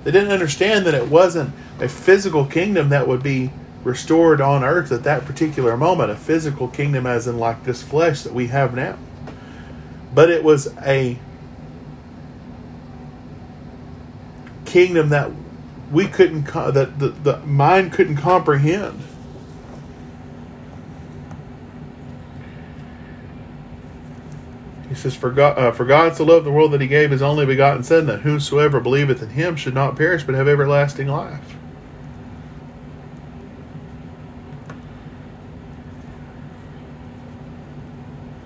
They 0.04 0.12
didn't 0.12 0.30
understand 0.30 0.86
that 0.86 0.94
it 0.94 1.08
wasn't 1.08 1.52
a 1.80 1.88
physical 1.88 2.46
kingdom 2.46 2.90
that 2.90 3.08
would 3.08 3.22
be 3.22 3.50
restored 3.84 4.40
on 4.40 4.64
earth 4.64 4.90
at 4.92 5.04
that 5.04 5.24
particular 5.24 5.76
moment, 5.76 6.10
a 6.10 6.16
physical 6.16 6.68
kingdom, 6.68 7.06
as 7.06 7.26
in 7.26 7.38
like 7.38 7.64
this 7.64 7.82
flesh 7.82 8.22
that 8.22 8.34
we 8.34 8.48
have 8.48 8.74
now. 8.74 8.98
But 10.12 10.30
it 10.30 10.42
was 10.42 10.74
a 10.78 11.18
kingdom 14.64 15.08
that 15.10 15.30
we 15.90 16.06
couldn't, 16.06 16.44
that 16.44 16.98
the, 16.98 17.08
the 17.08 17.38
mind 17.40 17.92
couldn't 17.92 18.16
comprehend. 18.16 19.02
He 24.88 24.94
says, 24.94 25.14
for 25.14 25.30
God, 25.30 25.58
uh, 25.58 25.70
for 25.70 25.84
God 25.84 26.16
so 26.16 26.24
loved 26.24 26.46
the 26.46 26.50
world 26.50 26.72
that 26.72 26.80
he 26.80 26.86
gave 26.86 27.10
his 27.10 27.20
only 27.20 27.44
begotten 27.44 27.82
Son, 27.82 28.06
that 28.06 28.20
whosoever 28.20 28.80
believeth 28.80 29.22
in 29.22 29.30
him 29.30 29.54
should 29.54 29.74
not 29.74 29.96
perish 29.96 30.24
but 30.24 30.34
have 30.34 30.48
everlasting 30.48 31.08
life. 31.08 31.57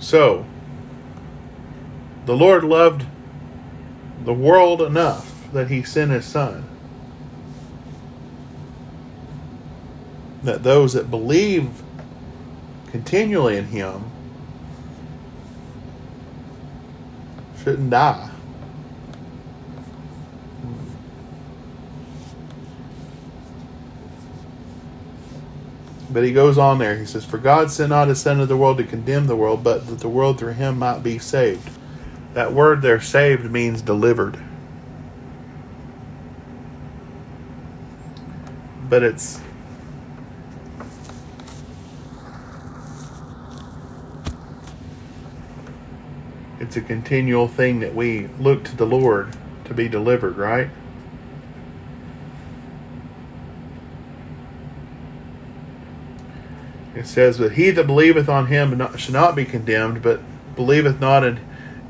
So, 0.03 0.45
the 2.27 2.37
Lord 2.37 2.65
loved 2.65 3.07
the 4.25 4.35
world 4.35 4.83
enough 4.83 5.49
that 5.53 5.69
he 5.69 5.85
sent 5.85 6.11
his 6.11 6.25
Son. 6.25 6.65
That 10.43 10.65
those 10.65 10.95
that 10.95 11.09
believe 11.09 11.83
continually 12.91 13.57
in 13.57 13.67
him 13.67 14.11
shouldn't 17.63 17.91
die. 17.91 18.32
But 26.13 26.25
he 26.25 26.33
goes 26.33 26.59
on 26.59 26.79
there. 26.79 26.97
He 26.97 27.07
says, 27.07 27.25
For 27.25 27.39
God 27.39 27.71
sent 27.71 27.89
not 27.89 28.09
his 28.09 28.21
Son 28.21 28.35
into 28.35 28.47
the 28.47 28.57
world 28.57 28.77
to 28.79 28.85
condemn 28.85 29.27
the 29.27 29.37
world, 29.37 29.65
but 29.65 29.87
that 29.87 30.01
the 30.01 30.09
world 30.09 30.39
through 30.39 30.53
him 30.53 30.79
might 30.79 31.03
be 31.03 31.19
saved. 31.19 31.71
That 32.35 32.53
word 32.53 32.83
there, 32.83 33.01
saved, 33.01 33.51
means 33.51 33.81
delivered. 33.81 34.39
But 38.89 39.03
it's 39.03 39.41
it's 46.61 46.77
a 46.77 46.83
continual 46.83 47.49
thing 47.49 47.81
that 47.81 47.95
we 47.95 48.29
look 48.39 48.65
to 48.65 48.77
the 48.77 48.85
Lord 48.87 49.35
to 49.65 49.73
be 49.73 49.89
delivered, 49.89 50.37
right? 50.37 50.69
It 56.95 57.07
says, 57.07 57.39
But 57.39 57.53
he 57.53 57.71
that 57.71 57.87
believeth 57.87 58.29
on 58.29 58.47
him 58.47 58.79
shall 58.97 59.13
not 59.13 59.35
be 59.35 59.45
condemned, 59.45 60.03
but 60.03 60.21
believeth 60.55 61.01
not 61.01 61.25
and 61.25 61.41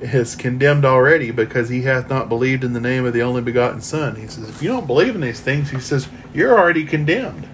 is 0.01 0.35
condemned 0.35 0.85
already, 0.85 1.31
because 1.31 1.69
he 1.69 1.83
hath 1.83 2.09
not 2.09 2.29
believed 2.29 2.65
in 2.65 2.73
the 2.73 2.81
name 2.81 3.05
of 3.05 3.13
the 3.13 3.23
only 3.23 3.43
begotten 3.43 3.81
Son. 3.81 4.17
He 4.17 4.27
says, 4.27 4.49
If 4.49 4.63
you 4.63 4.69
don't 4.69 4.87
believe 4.87 5.15
in 5.15 5.21
these 5.21 5.41
things, 5.41 5.71
he 5.71 5.81
says, 5.81 6.09
you're 6.35 6.59
already 6.59 6.85
condemned. 6.85 7.47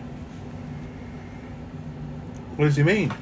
What 2.57 2.67
does 2.67 2.77
he 2.77 2.83
mean? 2.83 3.13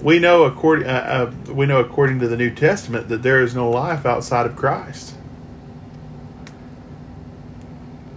We 0.00 0.18
know 0.20 0.44
according 0.44 0.88
uh, 0.88 1.32
uh, 1.48 1.52
we 1.52 1.66
know 1.66 1.80
according 1.80 2.20
to 2.20 2.28
the 2.28 2.36
New 2.36 2.54
Testament 2.54 3.08
that 3.08 3.22
there 3.22 3.42
is 3.42 3.54
no 3.54 3.68
life 3.68 4.06
outside 4.06 4.46
of 4.46 4.54
Christ. 4.54 5.14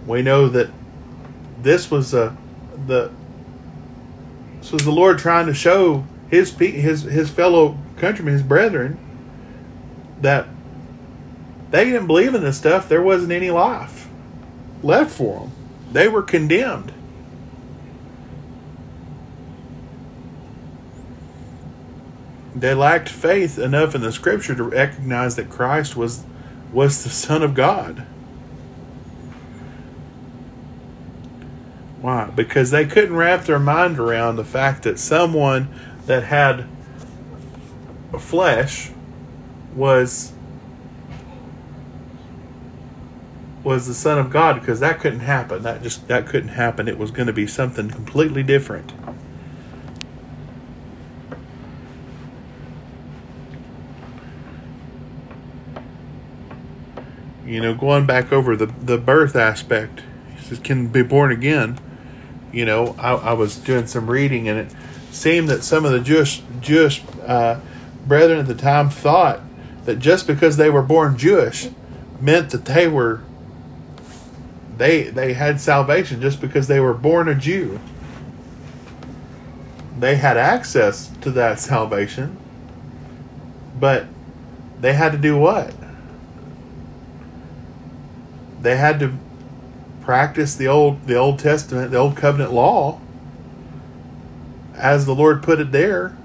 We 0.06 0.22
know 0.22 0.48
that 0.48 0.70
this 1.60 1.90
was 1.90 2.14
a 2.14 2.36
the 2.86 3.10
so 4.60 4.76
the 4.76 4.92
Lord 4.92 5.18
trying 5.18 5.46
to 5.46 5.54
show 5.54 6.04
his 6.28 6.50
his 6.56 7.02
his 7.02 7.30
fellow 7.30 7.78
countrymen, 7.96 8.32
his 8.32 8.42
brethren, 8.42 8.98
that 10.20 10.48
they 11.70 11.84
didn't 11.84 12.06
believe 12.06 12.34
in 12.34 12.42
this 12.42 12.58
stuff. 12.58 12.88
There 12.88 13.02
wasn't 13.02 13.32
any 13.32 13.50
life 13.50 14.08
left 14.82 15.10
for 15.10 15.40
them. 15.40 15.52
They 15.92 16.08
were 16.08 16.22
condemned. 16.22 16.92
They 22.54 22.74
lacked 22.74 23.08
faith 23.08 23.58
enough 23.58 23.94
in 23.94 24.02
the 24.02 24.12
Scripture 24.12 24.54
to 24.54 24.62
recognize 24.62 25.36
that 25.36 25.50
Christ 25.50 25.96
was 25.96 26.24
was 26.72 27.02
the 27.02 27.10
Son 27.10 27.42
of 27.42 27.54
God. 27.54 28.06
Why? 32.02 32.24
Because 32.34 32.72
they 32.72 32.84
couldn't 32.84 33.14
wrap 33.14 33.44
their 33.44 33.60
mind 33.60 34.00
around 34.00 34.34
the 34.34 34.44
fact 34.44 34.82
that 34.82 34.98
someone 34.98 35.68
that 36.06 36.24
had 36.24 36.66
flesh 38.18 38.90
was 39.76 40.32
was 43.62 43.86
the 43.86 43.94
son 43.94 44.18
of 44.18 44.30
God 44.30 44.58
because 44.58 44.80
that 44.80 44.98
couldn't 44.98 45.20
happen. 45.20 45.62
That 45.62 45.84
just 45.84 46.08
that 46.08 46.26
couldn't 46.26 46.48
happen. 46.48 46.88
It 46.88 46.98
was 46.98 47.12
going 47.12 47.28
to 47.28 47.32
be 47.32 47.46
something 47.46 47.88
completely 47.88 48.42
different. 48.42 48.92
You 57.46 57.60
know, 57.60 57.74
going 57.74 58.06
back 58.06 58.32
over 58.32 58.56
the 58.56 58.66
the 58.66 58.98
birth 58.98 59.36
aspect, 59.36 60.02
he 60.34 60.42
says 60.42 60.58
can 60.58 60.88
be 60.88 61.04
born 61.04 61.30
again 61.30 61.78
you 62.52 62.64
know, 62.64 62.94
I, 62.98 63.12
I, 63.14 63.32
was 63.32 63.56
doing 63.56 63.86
some 63.86 64.10
reading, 64.10 64.48
and 64.48 64.58
it 64.58 64.74
seemed 65.10 65.48
that 65.48 65.62
some 65.62 65.84
of 65.84 65.92
the 65.92 66.00
Jewish 66.00 66.42
Jewish 66.60 67.02
uh, 67.26 67.60
brethren 68.06 68.38
at 68.38 68.46
the 68.46 68.54
time 68.54 68.90
thought 68.90 69.40
that 69.84 69.98
just 69.98 70.26
because 70.26 70.56
they 70.56 70.70
were 70.70 70.82
born 70.82 71.16
Jewish 71.16 71.68
meant 72.20 72.50
that 72.50 72.66
they 72.66 72.86
were 72.86 73.22
they 74.76 75.04
they 75.04 75.32
had 75.32 75.60
salvation 75.60 76.20
just 76.20 76.40
because 76.40 76.68
they 76.68 76.80
were 76.80 76.94
born 76.94 77.28
a 77.28 77.34
Jew. 77.34 77.80
They 79.98 80.16
had 80.16 80.36
access 80.36 81.08
to 81.20 81.30
that 81.32 81.60
salvation, 81.60 82.36
but 83.78 84.06
they 84.80 84.94
had 84.94 85.12
to 85.12 85.18
do 85.18 85.36
what? 85.36 85.74
They 88.60 88.76
had 88.76 89.00
to 89.00 89.16
practice 90.02 90.54
the 90.54 90.68
old 90.68 91.06
the 91.06 91.16
Old 91.16 91.38
Testament, 91.38 91.90
the 91.90 91.98
Old 91.98 92.16
Covenant 92.16 92.52
law 92.52 93.00
as 94.74 95.06
the 95.06 95.14
Lord 95.14 95.42
put 95.42 95.60
it 95.60 95.72
there 95.72 96.16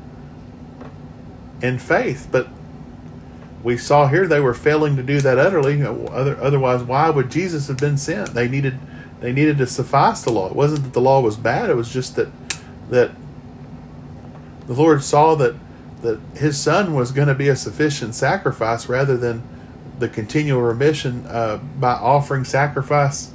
in 1.61 1.79
faith. 1.79 2.27
But 2.31 2.47
we 3.63 3.77
saw 3.77 4.07
here 4.07 4.27
they 4.27 4.39
were 4.39 4.53
failing 4.53 4.95
to 4.95 5.03
do 5.03 5.19
that 5.21 5.37
utterly. 5.37 5.81
Other, 5.83 6.39
otherwise, 6.41 6.83
why 6.83 7.09
would 7.09 7.29
Jesus 7.29 7.67
have 7.67 7.77
been 7.77 7.97
sent? 7.97 8.33
They 8.33 8.47
needed 8.47 8.79
they 9.19 9.33
needed 9.33 9.57
to 9.57 9.67
suffice 9.67 10.21
the 10.23 10.31
law. 10.31 10.47
It 10.47 10.55
wasn't 10.55 10.83
that 10.83 10.93
the 10.93 11.01
law 11.01 11.21
was 11.21 11.37
bad. 11.37 11.69
It 11.69 11.75
was 11.75 11.89
just 11.89 12.15
that 12.15 12.29
that 12.89 13.11
the 14.65 14.73
Lord 14.73 15.03
saw 15.03 15.35
that 15.35 15.55
that 16.01 16.19
His 16.35 16.59
Son 16.59 16.93
was 16.93 17.11
going 17.11 17.27
to 17.27 17.35
be 17.35 17.49
a 17.49 17.55
sufficient 17.55 18.15
sacrifice 18.15 18.87
rather 18.87 19.17
than 19.17 19.43
the 19.99 20.07
continual 20.07 20.61
remission 20.61 21.25
uh, 21.25 21.57
by 21.57 21.93
offering 21.93 22.43
sacrifice 22.43 23.31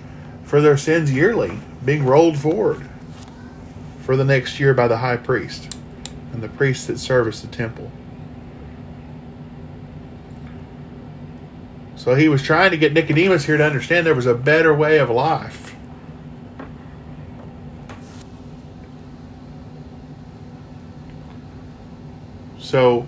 for 0.52 0.60
their 0.60 0.76
sins 0.76 1.10
yearly, 1.10 1.58
being 1.82 2.04
rolled 2.04 2.36
forward 2.36 2.86
for 4.02 4.18
the 4.18 4.24
next 4.26 4.60
year 4.60 4.74
by 4.74 4.86
the 4.86 4.98
high 4.98 5.16
priest 5.16 5.78
and 6.30 6.42
the 6.42 6.48
priests 6.50 6.88
that 6.88 6.98
service 6.98 7.40
the 7.40 7.46
temple. 7.46 7.90
So 11.96 12.16
he 12.16 12.28
was 12.28 12.42
trying 12.42 12.70
to 12.72 12.76
get 12.76 12.92
Nicodemus 12.92 13.46
here 13.46 13.56
to 13.56 13.64
understand 13.64 14.04
there 14.04 14.14
was 14.14 14.26
a 14.26 14.34
better 14.34 14.74
way 14.74 14.98
of 14.98 15.08
life. 15.08 15.74
So 22.58 23.06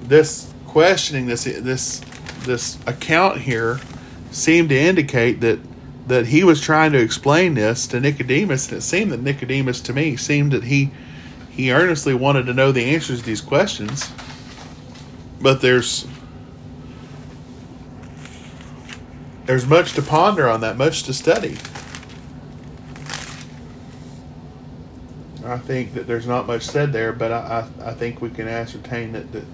this 0.00 0.54
questioning 0.66 1.26
this 1.26 1.44
this 1.44 2.00
this 2.44 2.78
account 2.86 3.42
here 3.42 3.80
seemed 4.30 4.70
to 4.70 4.78
indicate 4.78 5.42
that 5.42 5.58
that 6.06 6.26
he 6.28 6.44
was 6.44 6.60
trying 6.60 6.92
to 6.92 6.98
explain 6.98 7.54
this 7.54 7.86
to 7.88 8.00
Nicodemus, 8.00 8.68
and 8.68 8.78
it 8.78 8.82
seemed 8.82 9.12
that 9.12 9.22
Nicodemus 9.22 9.80
to 9.82 9.92
me 9.92 10.16
seemed 10.16 10.52
that 10.52 10.64
he 10.64 10.90
he 11.50 11.72
earnestly 11.72 12.14
wanted 12.14 12.46
to 12.46 12.54
know 12.54 12.70
the 12.70 12.84
answers 12.84 13.20
to 13.20 13.26
these 13.26 13.40
questions. 13.40 14.10
But 15.40 15.60
there's 15.60 16.06
there's 19.46 19.66
much 19.66 19.92
to 19.94 20.02
ponder 20.02 20.48
on 20.48 20.60
that, 20.60 20.76
much 20.76 21.02
to 21.04 21.14
study. 21.14 21.56
I 25.44 25.58
think 25.58 25.94
that 25.94 26.06
there's 26.08 26.26
not 26.26 26.48
much 26.48 26.62
said 26.62 26.92
there, 26.92 27.12
but 27.12 27.30
I, 27.30 27.68
I, 27.80 27.90
I 27.90 27.94
think 27.94 28.20
we 28.20 28.30
can 28.30 28.48
ascertain 28.48 29.12
that, 29.12 29.30
that 29.32 29.44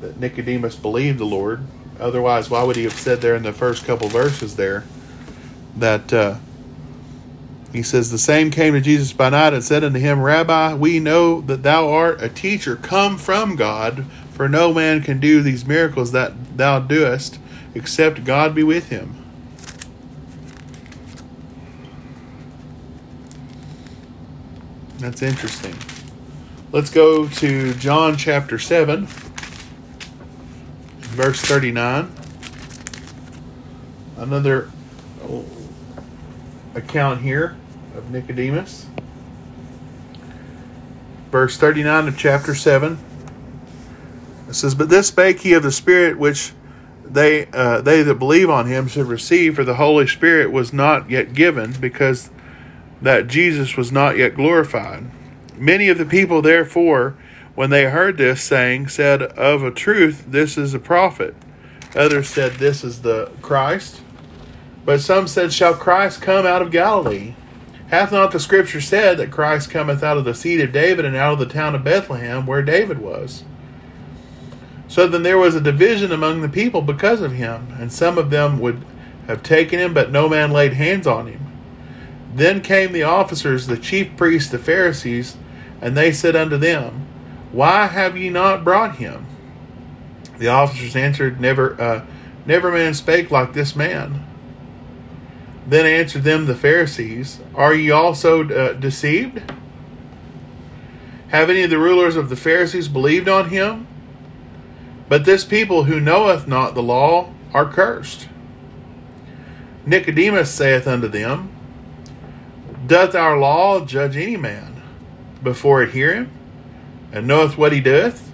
that 0.00 0.18
Nicodemus 0.20 0.76
believed 0.76 1.18
the 1.18 1.24
Lord. 1.24 1.62
Otherwise, 1.98 2.50
why 2.50 2.62
would 2.62 2.76
he 2.76 2.84
have 2.84 2.92
said 2.92 3.20
there 3.20 3.34
in 3.34 3.42
the 3.42 3.52
first 3.52 3.84
couple 3.84 4.08
verses 4.08 4.56
there? 4.56 4.84
That 5.76 6.12
uh, 6.12 6.36
he 7.72 7.82
says, 7.82 8.10
The 8.10 8.18
same 8.18 8.50
came 8.50 8.72
to 8.72 8.80
Jesus 8.80 9.12
by 9.12 9.30
night 9.30 9.52
and 9.52 9.62
said 9.62 9.84
unto 9.84 9.98
him, 9.98 10.22
Rabbi, 10.22 10.74
we 10.74 10.98
know 10.98 11.40
that 11.42 11.62
thou 11.62 11.88
art 11.88 12.22
a 12.22 12.28
teacher 12.28 12.76
come 12.76 13.18
from 13.18 13.54
God, 13.54 14.06
for 14.32 14.48
no 14.48 14.72
man 14.72 15.02
can 15.02 15.20
do 15.20 15.42
these 15.42 15.66
miracles 15.66 16.12
that 16.12 16.56
thou 16.56 16.80
doest, 16.80 17.38
except 17.74 18.24
God 18.24 18.54
be 18.54 18.62
with 18.62 18.88
him. 18.88 19.22
That's 24.98 25.22
interesting. 25.22 25.74
Let's 26.72 26.90
go 26.90 27.28
to 27.28 27.74
John 27.74 28.16
chapter 28.16 28.58
7, 28.58 29.06
verse 29.06 31.40
39. 31.42 32.12
Another 34.16 34.70
account 36.76 37.22
here 37.22 37.56
of 37.96 38.10
Nicodemus. 38.10 38.86
Verse 41.30 41.56
39 41.56 42.08
of 42.08 42.18
chapter 42.18 42.54
7. 42.54 42.98
It 44.48 44.54
says, 44.54 44.74
But 44.74 44.88
this 44.88 45.08
spake 45.08 45.40
he 45.40 45.54
of 45.54 45.62
the 45.62 45.72
Spirit 45.72 46.18
which 46.18 46.52
they 47.04 47.46
uh, 47.52 47.80
they 47.80 48.02
that 48.02 48.14
believe 48.16 48.50
on 48.50 48.66
him 48.66 48.88
should 48.88 49.06
receive, 49.06 49.56
for 49.56 49.64
the 49.64 49.74
Holy 49.76 50.06
Spirit 50.06 50.50
was 50.50 50.72
not 50.72 51.08
yet 51.08 51.34
given, 51.34 51.72
because 51.80 52.30
that 53.00 53.28
Jesus 53.28 53.76
was 53.76 53.92
not 53.92 54.16
yet 54.16 54.34
glorified. 54.34 55.04
Many 55.56 55.88
of 55.88 55.98
the 55.98 56.04
people, 56.04 56.42
therefore, 56.42 57.16
when 57.54 57.70
they 57.70 57.84
heard 57.84 58.18
this 58.18 58.42
saying, 58.42 58.88
said, 58.88 59.22
Of 59.22 59.62
a 59.62 59.70
truth, 59.70 60.24
this 60.28 60.58
is 60.58 60.74
a 60.74 60.78
prophet. 60.78 61.34
Others 61.94 62.28
said, 62.28 62.52
This 62.54 62.84
is 62.84 63.02
the 63.02 63.30
Christ. 63.40 64.00
But 64.86 65.00
some 65.00 65.26
said, 65.26 65.52
Shall 65.52 65.74
Christ 65.74 66.22
come 66.22 66.46
out 66.46 66.62
of 66.62 66.70
Galilee? 66.70 67.34
Hath 67.88 68.12
not 68.12 68.30
the 68.30 68.40
Scripture 68.40 68.80
said 68.80 69.18
that 69.18 69.32
Christ 69.32 69.68
cometh 69.68 70.02
out 70.02 70.16
of 70.16 70.24
the 70.24 70.34
seed 70.34 70.60
of 70.60 70.72
David 70.72 71.04
and 71.04 71.16
out 71.16 71.34
of 71.34 71.38
the 71.40 71.52
town 71.52 71.74
of 71.74 71.84
Bethlehem, 71.84 72.46
where 72.46 72.62
David 72.62 73.00
was? 73.00 73.44
So 74.88 75.08
then 75.08 75.24
there 75.24 75.38
was 75.38 75.56
a 75.56 75.60
division 75.60 76.12
among 76.12 76.40
the 76.40 76.48
people 76.48 76.82
because 76.82 77.20
of 77.20 77.32
him, 77.32 77.76
and 77.78 77.92
some 77.92 78.16
of 78.16 78.30
them 78.30 78.60
would 78.60 78.84
have 79.26 79.42
taken 79.42 79.80
him, 79.80 79.92
but 79.92 80.12
no 80.12 80.28
man 80.28 80.52
laid 80.52 80.74
hands 80.74 81.06
on 81.06 81.26
him. 81.26 81.44
Then 82.32 82.60
came 82.60 82.92
the 82.92 83.02
officers, 83.02 83.66
the 83.66 83.76
chief 83.76 84.16
priests, 84.16 84.50
the 84.50 84.58
Pharisees, 84.58 85.36
and 85.80 85.96
they 85.96 86.12
said 86.12 86.36
unto 86.36 86.56
them, 86.56 87.06
Why 87.50 87.86
have 87.86 88.16
ye 88.16 88.30
not 88.30 88.62
brought 88.62 88.96
him? 88.96 89.26
The 90.38 90.48
officers 90.48 90.94
answered, 90.94 91.40
Never, 91.40 91.80
uh, 91.80 92.04
never 92.44 92.70
man 92.70 92.94
spake 92.94 93.30
like 93.30 93.52
this 93.52 93.74
man. 93.74 94.25
Then 95.66 95.84
answered 95.84 96.22
them 96.22 96.46
the 96.46 96.54
Pharisees, 96.54 97.40
Are 97.54 97.74
ye 97.74 97.90
also 97.90 98.48
uh, 98.48 98.72
deceived? 98.74 99.42
Have 101.28 101.50
any 101.50 101.62
of 101.62 101.70
the 101.70 101.78
rulers 101.78 102.14
of 102.14 102.28
the 102.28 102.36
Pharisees 102.36 102.86
believed 102.86 103.28
on 103.28 103.48
him? 103.48 103.88
But 105.08 105.24
this 105.24 105.44
people 105.44 105.84
who 105.84 105.98
knoweth 106.00 106.46
not 106.46 106.74
the 106.74 106.82
law 106.82 107.32
are 107.52 107.70
cursed. 107.70 108.28
Nicodemus 109.84 110.50
saith 110.50 110.86
unto 110.86 111.08
them, 111.08 111.50
Doth 112.86 113.14
our 113.14 113.38
law 113.38 113.84
judge 113.84 114.16
any 114.16 114.36
man 114.36 114.82
before 115.42 115.82
it 115.82 115.90
hear 115.90 116.14
him, 116.14 116.30
and 117.12 117.26
knoweth 117.26 117.58
what 117.58 117.72
he 117.72 117.80
doeth? 117.80 118.32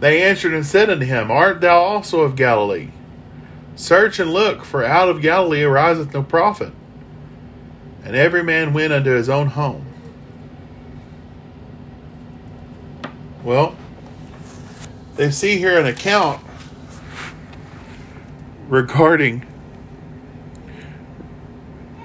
They 0.00 0.22
answered 0.22 0.54
and 0.54 0.66
said 0.66 0.90
unto 0.90 1.06
him, 1.06 1.30
Art 1.30 1.60
thou 1.60 1.78
also 1.78 2.20
of 2.22 2.34
Galilee? 2.34 2.90
Search 3.74 4.18
and 4.18 4.32
look, 4.32 4.64
for 4.64 4.84
out 4.84 5.08
of 5.08 5.22
Galilee 5.22 5.62
ariseth 5.62 6.12
no 6.14 6.22
prophet. 6.22 6.72
And 8.04 8.16
every 8.16 8.42
man 8.42 8.72
went 8.72 8.92
unto 8.92 9.10
his 9.10 9.28
own 9.28 9.48
home. 9.48 9.86
Well, 13.42 13.76
they 15.16 15.30
see 15.30 15.58
here 15.58 15.78
an 15.78 15.86
account 15.86 16.42
regarding 18.68 19.46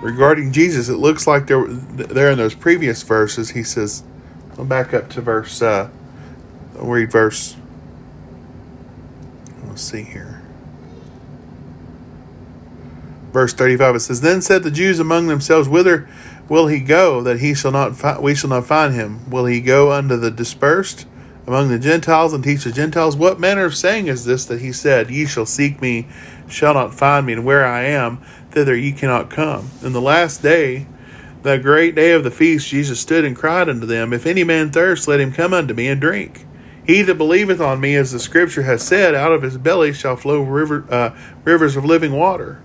regarding 0.02 0.52
Jesus. 0.52 0.90
It 0.90 0.98
looks 0.98 1.28
like 1.28 1.48
there 1.48 1.66
there 1.68 2.32
in 2.32 2.38
those 2.38 2.56
previous 2.56 3.04
verses. 3.04 3.52
He 3.52 3.64
says, 3.64 4.04
"I'll 4.58 4.66
back 4.66 4.94
up 4.94 5.10
to 5.12 5.22
verse. 5.22 5.62
Uh, 5.62 5.90
I'll 6.78 6.88
read 6.88 7.12
verse. 7.12 7.56
Let's 9.68 9.82
see 9.82 10.04
here." 10.04 10.37
Verse 13.38 13.54
35 13.54 13.98
it 13.98 14.00
says 14.00 14.22
then 14.22 14.42
said 14.42 14.64
the 14.64 14.72
jews 14.72 15.00
among 15.00 15.28
themselves 15.28 15.70
whither 15.70 16.10
will 16.50 16.66
he 16.66 16.80
go 16.80 17.22
that 17.22 17.40
he 17.40 17.54
shall 17.54 17.72
not 17.72 17.96
fi- 17.96 18.18
we 18.20 18.34
shall 18.34 18.50
not 18.50 18.66
find 18.66 18.96
him? 18.96 19.30
Will 19.30 19.46
he 19.46 19.62
go 19.62 19.92
unto 19.92 20.18
the 20.18 20.32
dispersed 20.32 21.06
among 21.46 21.70
the 21.70 21.78
gentiles 21.78 22.34
and 22.34 22.44
teach 22.44 22.64
the 22.64 22.72
gentiles? 22.72 23.16
What 23.16 23.40
manner 23.40 23.64
of 23.64 23.76
saying 23.76 24.08
is 24.08 24.26
this 24.26 24.46
that 24.46 24.62
he 24.62 24.72
said 24.72 25.12
ye 25.12 25.28
shall 25.28 25.46
seek 25.46 25.80
me 25.84 26.08
shall 26.50 26.74
not 26.74 26.96
find 26.96 27.28
me 27.28 27.34
and 27.34 27.46
where 27.46 27.64
i 27.64 27.84
am 27.84 28.18
thither 28.50 28.76
ye 28.76 28.92
cannot 28.92 29.30
come 29.30 29.70
in 29.84 29.94
the 29.94 30.02
last 30.02 30.42
day 30.42 30.88
the 31.44 31.60
great 31.60 31.94
day 31.94 32.14
of 32.14 32.24
the 32.24 32.32
feast 32.32 32.68
jesus 32.68 33.00
stood 33.00 33.24
and 33.24 33.36
cried 33.36 33.70
unto 33.70 33.86
them 33.86 34.14
if 34.14 34.26
any 34.26 34.44
man 34.44 34.72
thirst 34.72 35.08
let 35.08 35.20
him 35.20 35.32
come 35.32 35.54
unto 35.54 35.76
me 35.76 35.88
and 35.88 36.02
drink. 36.02 36.44
He 36.88 37.04
that 37.04 37.20
believeth 37.20 37.62
on 37.62 37.80
me 37.80 37.96
as 37.98 38.14
the 38.14 38.20
scripture 38.20 38.64
has 38.64 38.82
said 38.82 39.14
out 39.14 39.32
of 39.32 39.44
his 39.44 39.60
belly 39.60 39.94
shall 39.94 40.16
flow 40.16 40.42
river, 40.42 40.86
uh, 40.90 41.16
rivers 41.44 41.76
of 41.76 41.86
living 41.86 42.14
water 42.14 42.64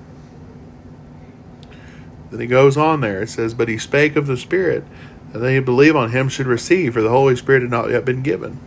then 2.32 2.40
he 2.40 2.46
goes 2.46 2.78
on 2.78 3.02
there. 3.02 3.22
It 3.22 3.28
says, 3.28 3.52
But 3.52 3.68
he 3.68 3.76
spake 3.76 4.16
of 4.16 4.26
the 4.26 4.38
Spirit, 4.38 4.84
and 5.32 5.42
they 5.42 5.60
believe 5.60 5.94
on 5.94 6.12
him 6.12 6.28
should 6.28 6.46
receive, 6.46 6.94
for 6.94 7.02
the 7.02 7.10
Holy 7.10 7.36
Spirit 7.36 7.62
had 7.62 7.70
not 7.70 7.90
yet 7.90 8.06
been 8.06 8.22
given, 8.22 8.58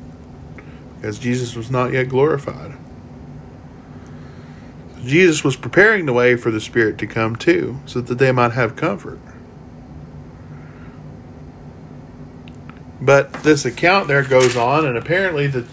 because 0.95 1.17
Jesus 1.17 1.55
was 1.55 1.71
not 1.71 1.91
yet 1.91 2.09
glorified. 2.09 2.77
Jesus 5.03 5.43
was 5.43 5.55
preparing 5.55 6.05
the 6.05 6.13
way 6.13 6.35
for 6.35 6.51
the 6.51 6.61
Spirit 6.61 6.97
to 6.99 7.07
come 7.07 7.35
too, 7.35 7.79
so 7.85 8.01
that 8.01 8.19
they 8.19 8.31
might 8.31 8.51
have 8.53 8.75
comfort. 8.75 9.19
But 13.01 13.33
this 13.43 13.65
account 13.65 14.07
there 14.07 14.23
goes 14.23 14.55
on, 14.55 14.85
and 14.85 14.97
apparently 14.97 15.47
the, 15.47 15.65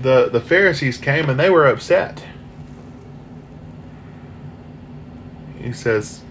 the, 0.00 0.28
the 0.28 0.40
Pharisees 0.40 0.98
came 0.98 1.28
and 1.28 1.38
they 1.38 1.50
were 1.50 1.66
upset. 1.66 2.24
He 5.58 5.72
says, 5.72 6.21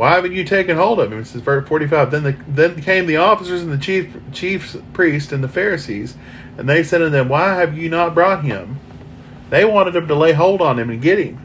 Why 0.00 0.12
haven't 0.12 0.32
you 0.32 0.44
taken 0.44 0.78
hold 0.78 0.98
of 0.98 1.12
him? 1.12 1.18
It 1.18 1.26
says 1.26 1.42
verse 1.42 1.68
45. 1.68 2.10
Then 2.10 2.22
the, 2.22 2.32
then 2.48 2.80
came 2.80 3.04
the 3.04 3.18
officers 3.18 3.60
and 3.60 3.70
the 3.70 3.76
chief 3.76 4.16
chief 4.32 4.74
priests 4.94 5.30
and 5.30 5.44
the 5.44 5.48
Pharisees, 5.48 6.16
and 6.56 6.66
they 6.66 6.82
said 6.82 6.98
to 7.00 7.10
them, 7.10 7.28
Why 7.28 7.56
have 7.56 7.76
you 7.76 7.90
not 7.90 8.14
brought 8.14 8.42
him? 8.42 8.80
They 9.50 9.62
wanted 9.66 9.94
him 9.94 10.08
to 10.08 10.14
lay 10.14 10.32
hold 10.32 10.62
on 10.62 10.78
him 10.78 10.88
and 10.88 11.02
get 11.02 11.18
him. 11.18 11.38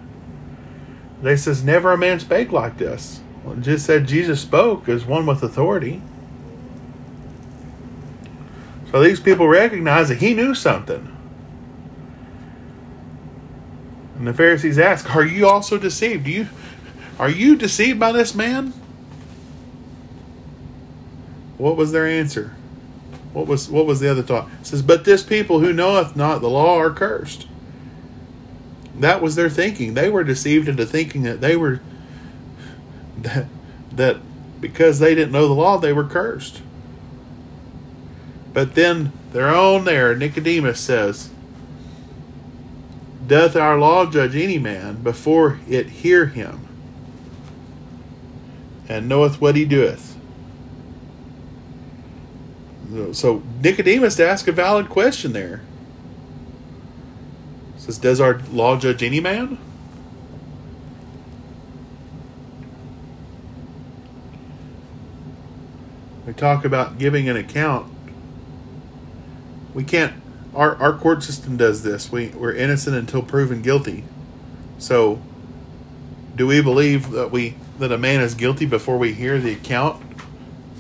They 1.22 1.36
says, 1.36 1.66
Never 1.66 1.92
a 1.92 1.98
man 1.98 2.22
spake 2.22 2.54
like 2.54 2.78
this. 2.78 3.20
Well, 3.44 3.58
just 3.58 3.86
said 3.86 4.08
Jesus 4.08 4.40
spoke 4.40 4.88
as 4.88 5.04
one 5.04 5.26
with 5.26 5.44
authority. 5.44 6.02
So 8.90 9.04
these 9.04 9.20
people 9.20 9.50
recognize 9.50 10.08
that 10.08 10.20
he 10.20 10.34
knew 10.34 10.56
something. 10.56 11.14
And 14.18 14.26
the 14.26 14.34
Pharisees 14.34 14.80
ask, 14.80 15.14
Are 15.14 15.26
you 15.26 15.46
also 15.46 15.78
deceived? 15.78 16.24
Do 16.24 16.32
you 16.32 16.48
are 17.20 17.30
you 17.30 17.56
deceived 17.56 18.00
by 18.00 18.12
this 18.12 18.36
man? 18.36 18.74
What 21.58 21.78
was 21.78 21.92
their 21.92 22.08
answer? 22.08 22.56
What 23.34 23.48
was 23.48 23.70
what 23.70 23.86
was 23.86 24.00
the 24.00 24.10
other 24.10 24.22
thought? 24.22 24.50
It 24.62 24.68
says, 24.68 24.82
But 24.82 25.06
this 25.06 25.24
people 25.24 25.60
who 25.60 25.74
knoweth 25.74 26.16
not 26.16 26.42
the 26.42 26.50
law 26.50 26.78
are 26.78 26.92
cursed. 26.92 27.48
That 28.98 29.22
was 29.22 29.36
their 29.36 29.50
thinking. 29.50 29.94
They 29.94 30.10
were 30.10 30.24
deceived 30.24 30.68
into 30.68 30.86
thinking 30.86 31.24
that 31.24 31.42
they 31.42 31.56
were 31.56 31.82
that 33.18 33.48
that 33.92 34.18
because 34.62 35.00
they 35.00 35.16
didn't 35.16 35.32
know 35.32 35.48
the 35.48 35.54
law, 35.54 35.78
they 35.78 35.94
were 35.94 36.06
cursed. 36.06 36.62
But 38.54 38.76
then 38.76 39.12
their 39.34 39.50
own 39.50 39.84
there, 39.84 40.16
Nicodemus 40.16 40.80
says, 40.80 41.30
Doth 43.28 43.58
our 43.58 43.78
law 43.78 44.10
judge 44.10 44.34
any 44.34 44.58
man 44.58 45.04
before 45.04 45.60
it 45.68 45.88
hear 45.88 46.28
him? 46.28 46.65
And 48.88 49.10
knoweth 49.10 49.42
what 49.42 49.56
he 49.56 49.66
doeth. 49.66 50.16
So 53.14 53.42
Nicodemus 53.62 54.20
asked 54.20 54.48
a 54.48 54.52
valid 54.52 54.90
question 54.90 55.34
there. 55.34 55.62
says, 57.78 57.98
Does 57.98 58.22
our 58.22 58.40
law 58.52 58.78
judge 58.78 59.04
any 59.04 59.20
man? 59.20 59.58
We 66.26 66.34
talk 66.34 66.64
about 66.64 66.98
giving 66.98 67.28
an 67.28 67.36
account 67.36 67.92
we 69.76 69.84
can't 69.84 70.14
our 70.56 70.76
our 70.78 70.98
court 70.98 71.22
system 71.22 71.58
does 71.58 71.84
this. 71.84 72.12
We 72.12 72.30
we're 72.30 72.54
innocent 72.54 72.96
until 72.96 73.22
proven 73.22 73.62
guilty. 73.62 74.06
So 74.80 75.22
do 76.36 76.48
we 76.48 76.62
believe 76.62 77.12
that 77.12 77.32
we 77.32 77.56
that 77.80 77.92
a 77.92 77.98
man 77.98 78.22
is 78.22 78.36
guilty 78.36 78.66
before 78.66 78.98
we 78.98 79.14
hear 79.14 79.40
the 79.40 79.54
account 79.54 80.02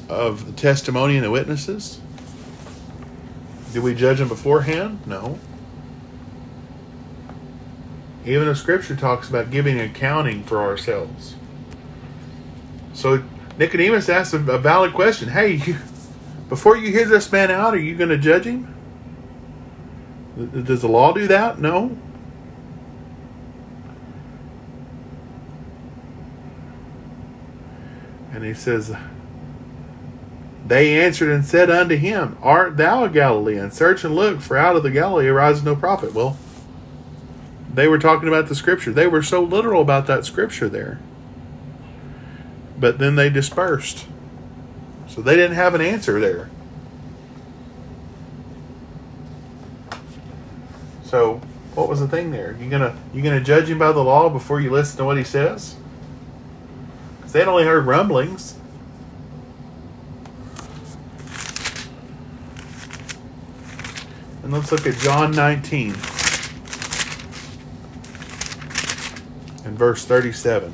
of 0.09 0.45
the 0.45 0.51
testimony 0.51 1.15
and 1.15 1.23
the 1.23 1.31
witnesses? 1.31 1.99
Do 3.73 3.81
we 3.81 3.93
judge 3.93 4.21
him 4.21 4.29
beforehand? 4.29 5.05
No. 5.05 5.39
Even 8.25 8.47
the 8.47 8.55
scripture 8.55 8.95
talks 8.95 9.29
about 9.29 9.51
giving 9.51 9.79
accounting 9.79 10.43
for 10.43 10.61
ourselves. 10.61 11.35
So 12.93 13.23
Nicodemus 13.57 14.09
asks 14.09 14.33
a, 14.33 14.39
valid 14.39 14.93
question. 14.93 15.29
Hey, 15.29 15.53
you, 15.65 15.77
before 16.49 16.77
you 16.77 16.91
hear 16.91 17.05
this 17.05 17.31
man 17.31 17.51
out, 17.51 17.73
are 17.73 17.79
you 17.79 17.95
going 17.95 18.09
to 18.09 18.17
judge 18.17 18.45
him? 18.45 18.73
Does 20.37 20.81
the 20.81 20.87
law 20.87 21.13
do 21.13 21.27
that? 21.27 21.59
No. 21.59 21.97
He 28.45 28.53
says, 28.53 28.95
They 30.65 30.99
answered 30.99 31.29
and 31.31 31.45
said 31.45 31.69
unto 31.69 31.95
him, 31.95 32.37
Art 32.41 32.77
thou 32.77 33.03
a 33.03 33.09
Galilean? 33.09 33.71
Search 33.71 34.03
and 34.03 34.15
look, 34.15 34.41
for 34.41 34.57
out 34.57 34.75
of 34.75 34.83
the 34.83 34.91
Galilee 34.91 35.27
arises 35.27 35.63
no 35.63 35.75
prophet. 35.75 36.13
Well, 36.13 36.37
they 37.73 37.87
were 37.87 37.99
talking 37.99 38.27
about 38.27 38.47
the 38.47 38.55
scripture. 38.55 38.91
They 38.91 39.07
were 39.07 39.21
so 39.21 39.41
literal 39.41 39.81
about 39.81 40.07
that 40.07 40.25
scripture 40.25 40.69
there. 40.69 40.99
But 42.79 42.99
then 42.99 43.15
they 43.15 43.29
dispersed. 43.29 44.07
So 45.07 45.21
they 45.21 45.35
didn't 45.35 45.55
have 45.55 45.75
an 45.75 45.81
answer 45.81 46.19
there. 46.19 46.49
So, 51.03 51.41
what 51.75 51.87
was 51.87 51.99
the 51.99 52.07
thing 52.07 52.31
there? 52.31 52.57
You 52.59 52.69
gonna 52.69 52.97
you 53.13 53.21
gonna 53.21 53.41
judge 53.41 53.69
him 53.69 53.77
by 53.77 53.91
the 53.91 54.03
law 54.03 54.29
before 54.29 54.59
you 54.59 54.71
listen 54.71 54.97
to 54.97 55.05
what 55.05 55.17
he 55.17 55.23
says? 55.23 55.75
Because 57.35 57.43
they 57.47 57.51
had 57.51 57.51
only 57.51 57.65
heard 57.65 57.85
rumblings. 57.85 58.55
And 64.41 64.53
let's 64.53 64.71
look 64.71 64.87
at 64.87 64.95
John 64.99 65.31
19 65.31 65.95
and 69.65 69.77
verse 69.77 70.05
37. 70.05 70.73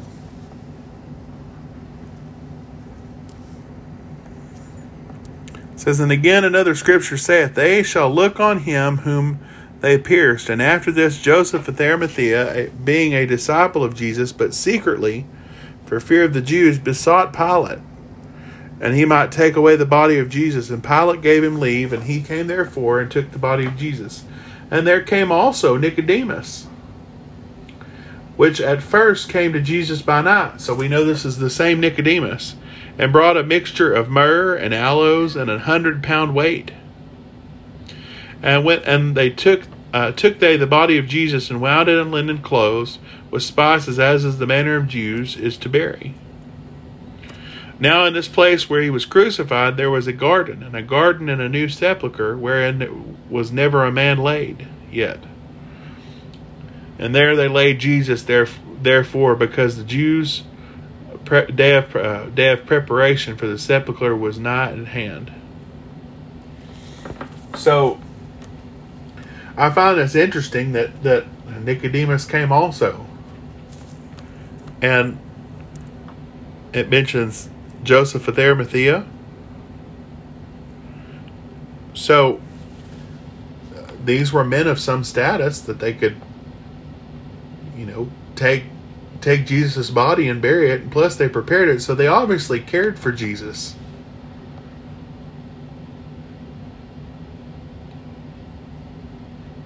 It 5.74 5.80
says, 5.80 6.00
And 6.00 6.12
again 6.12 6.44
another 6.44 6.76
scripture 6.76 7.18
saith, 7.18 7.56
They 7.56 7.82
shall 7.82 8.14
look 8.14 8.40
on 8.40 8.60
him 8.60 8.98
whom 8.98 9.40
they 9.80 9.98
pierced. 9.98 10.48
And 10.48 10.62
after 10.62 10.92
this, 10.92 11.20
Joseph 11.20 11.68
of 11.68 11.82
Arimathea, 11.82 12.70
being 12.84 13.14
a 13.14 13.26
disciple 13.26 13.84
of 13.84 13.96
Jesus, 13.96 14.32
but 14.32 14.54
secretly, 14.54 15.26
for 15.92 16.00
fear 16.00 16.24
of 16.24 16.34
the 16.34 16.42
Jews, 16.42 16.80
besought 16.80 17.34
Pilate, 17.34 17.80
and 18.80 18.96
he 18.96 19.04
might 19.04 19.30
take 19.30 19.58
away 19.58 19.76
the 19.76 19.86
body 19.86 20.18
of 20.18 20.30
Jesus. 20.30 20.70
And 20.70 20.82
Pilate 20.82 21.20
gave 21.20 21.44
him 21.44 21.60
leave, 21.60 21.92
and 21.92 22.04
he 22.04 22.22
came 22.22 22.48
therefore 22.48 23.02
and 23.02 23.12
took 23.12 23.32
the 23.32 23.38
body 23.38 23.66
of 23.66 23.76
Jesus. 23.76 24.24
And 24.72 24.88
there 24.88 25.02
came 25.02 25.34
also 25.34 25.76
Nicodemus, 25.76 26.68
which 28.38 28.62
at 28.62 28.82
first 28.82 29.28
came 29.28 29.52
to 29.52 29.60
Jesus 29.60 30.02
by 30.02 30.22
night. 30.22 30.62
So 30.62 30.74
we 30.74 30.88
know 30.88 31.04
this 31.04 31.26
is 31.26 31.40
the 31.40 31.50
same 31.50 31.82
Nicodemus, 31.82 32.56
and 32.98 33.12
brought 33.12 33.36
a 33.36 33.44
mixture 33.44 33.94
of 33.94 34.08
myrrh 34.08 34.56
and 34.56 34.74
aloes 34.74 35.36
and 35.36 35.52
a 35.52 35.60
hundred 35.60 36.02
pound 36.02 36.34
weight 36.34 36.72
and 38.42 38.64
went 38.64 38.84
and 38.86 39.16
they 39.16 39.30
took 39.30 39.64
uh, 39.94 40.12
took 40.12 40.40
they 40.40 40.58
the 40.58 40.68
body 40.68 40.98
of 40.98 41.08
Jesus 41.08 41.50
and 41.50 41.62
wound 41.62 41.90
it 41.90 41.98
in 41.98 42.12
linen 42.12 42.40
clothes 42.40 43.00
with 43.30 43.44
spices, 43.44 44.00
as 44.00 44.24
is 44.24 44.38
the 44.38 44.48
manner 44.48 44.76
of 44.76 44.88
Jews 44.88 45.36
is 45.36 45.58
to 45.58 45.70
bury. 45.70 46.16
Now 47.80 48.06
in 48.06 48.14
this 48.14 48.28
place 48.28 48.70
where 48.70 48.82
he 48.82 48.90
was 48.90 49.06
crucified 49.06 49.76
there 49.76 49.90
was 49.90 50.08
a 50.08 50.14
garden, 50.14 50.64
and 50.64 50.76
a 50.76 50.82
garden 50.82 51.30
and 51.30 51.42
a 51.42 51.50
new 51.50 51.68
sepulchre 51.68 52.38
wherein 52.38 53.18
was 53.30 53.52
never 53.52 53.84
a 53.84 53.92
man 53.92 54.20
laid 54.20 54.68
yet. 54.92 55.24
And 57.00 57.16
there 57.16 57.36
they 57.36 57.48
laid 57.48 57.80
Jesus 57.80 58.24
there, 58.24 58.48
therefore, 58.82 59.36
because 59.36 59.76
the 59.76 59.84
Jews' 59.84 60.44
day 61.56 61.76
of 61.76 61.96
uh, 61.96 62.26
day 62.26 62.52
of 62.52 62.66
preparation 62.66 63.36
for 63.36 63.48
the 63.48 63.58
sepulchre 63.58 64.16
was 64.16 64.38
nigh 64.38 64.72
at 64.72 64.88
hand. 64.88 65.34
So 67.56 68.00
I 69.58 69.70
find 69.70 70.00
it's 70.00 70.16
interesting 70.16 70.72
that, 70.74 71.04
that 71.04 71.26
Nicodemus 71.64 72.26
came 72.26 72.52
also. 72.52 73.06
And 74.82 75.20
it 76.74 76.90
mentions 76.90 77.50
Joseph 77.84 78.28
of 78.28 78.40
Arimathea. 78.40 79.06
So 81.94 82.42
uh, 83.76 83.82
these 84.04 84.32
were 84.32 84.44
men 84.44 84.68
of 84.68 84.80
some 84.80 85.04
status 85.04 85.60
that 85.62 85.80
they 85.80 85.94
could, 85.94 86.16
you 87.76 87.86
know, 87.86 88.10
take 88.36 88.64
take 89.20 89.46
Jesus' 89.46 89.92
body 89.92 90.28
and 90.28 90.42
bury 90.42 90.72
it, 90.72 90.82
and 90.82 90.92
plus 90.92 91.16
they 91.16 91.30
prepared 91.30 91.70
it, 91.70 91.82
so 91.82 91.94
they 91.94 92.08
obviously 92.08 92.60
cared 92.60 92.98
for 92.98 93.12
Jesus. 93.12 93.76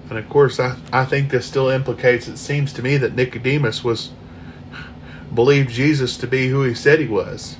And 0.08 0.18
of 0.18 0.28
course, 0.28 0.60
I, 0.60 0.76
I 0.92 1.04
think 1.04 1.30
this 1.30 1.46
still 1.46 1.68
implicates, 1.68 2.28
it 2.28 2.36
seems 2.36 2.72
to 2.74 2.82
me, 2.82 2.96
that 2.96 3.14
Nicodemus 3.14 3.82
was 3.82 4.10
believed 5.34 5.70
Jesus 5.70 6.16
to 6.18 6.26
be 6.26 6.48
who 6.48 6.62
he 6.62 6.74
said 6.74 7.00
he 7.00 7.08
was 7.08 7.56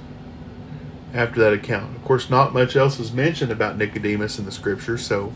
after 1.13 1.41
that 1.41 1.53
account. 1.53 1.97
Of 1.97 2.05
course, 2.05 2.31
not 2.31 2.53
much 2.55 2.77
else 2.77 3.01
is 3.01 3.13
mentioned 3.13 3.51
about 3.51 3.77
Nicodemus 3.77 4.39
in 4.39 4.45
the 4.45 4.53
scripture, 4.53 4.97
so 4.99 5.33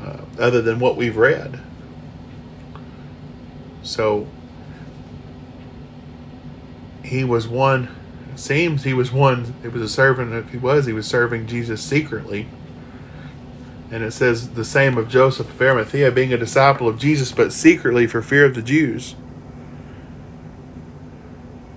uh, 0.00 0.18
other 0.38 0.62
than 0.62 0.78
what 0.78 0.96
we've 0.96 1.16
read. 1.16 1.60
So 3.82 4.26
he 7.02 7.24
was 7.24 7.46
one 7.46 7.88
seems 8.36 8.84
he 8.84 8.94
was 8.94 9.12
one 9.12 9.54
it 9.62 9.72
was 9.72 9.82
a 9.82 9.88
servant 9.88 10.32
if 10.32 10.50
he 10.50 10.56
was 10.56 10.86
he 10.86 10.92
was 10.94 11.06
serving 11.06 11.46
jesus 11.46 11.82
secretly 11.82 12.48
and 13.92 14.02
it 14.02 14.10
says 14.12 14.50
the 14.54 14.64
same 14.64 14.96
of 14.98 15.06
joseph 15.08 15.48
of 15.48 15.60
arimathea 15.60 16.10
being 16.10 16.32
a 16.32 16.38
disciple 16.38 16.88
of 16.88 16.98
jesus 16.98 17.30
but 17.30 17.52
secretly 17.52 18.06
for 18.06 18.22
fear 18.22 18.44
of 18.44 18.54
the 18.54 18.62
jews. 18.62 19.14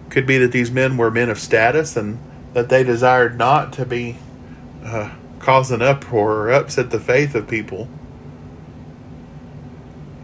Could 0.09 0.25
be 0.25 0.37
that 0.37 0.53
these 0.53 0.71
men 0.71 0.95
were 0.95 1.11
men 1.11 1.29
of 1.29 1.37
status 1.37 1.97
and 1.97 2.19
that 2.53 2.69
they 2.69 2.83
desired 2.83 3.37
not 3.37 3.73
to 3.73 3.85
be 3.85 4.15
uh, 4.81 5.11
causing 5.39 5.81
uproar 5.81 6.31
or 6.31 6.51
upset 6.51 6.89
the 6.89 6.99
faith 7.01 7.35
of 7.35 7.49
people. 7.49 7.89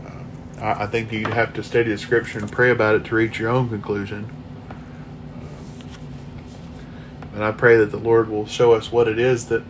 Uh, 0.05 0.63
I, 0.63 0.83
I 0.83 0.87
think 0.87 1.11
you'd 1.11 1.27
have 1.27 1.53
to 1.55 1.63
study 1.63 1.89
the 1.89 1.97
scripture 1.97 2.39
and 2.39 2.49
pray 2.49 2.69
about 2.71 2.95
it 2.95 3.03
to 3.05 3.15
reach 3.15 3.37
your 3.37 3.49
own 3.49 3.67
conclusion. 3.67 4.31
And 7.33 7.43
I 7.43 7.51
pray 7.51 7.75
that 7.77 7.91
the 7.91 7.97
Lord 7.97 8.29
will 8.29 8.45
show 8.45 8.71
us 8.71 8.93
what 8.93 9.09
it 9.09 9.19
is 9.19 9.47
that, 9.47 9.63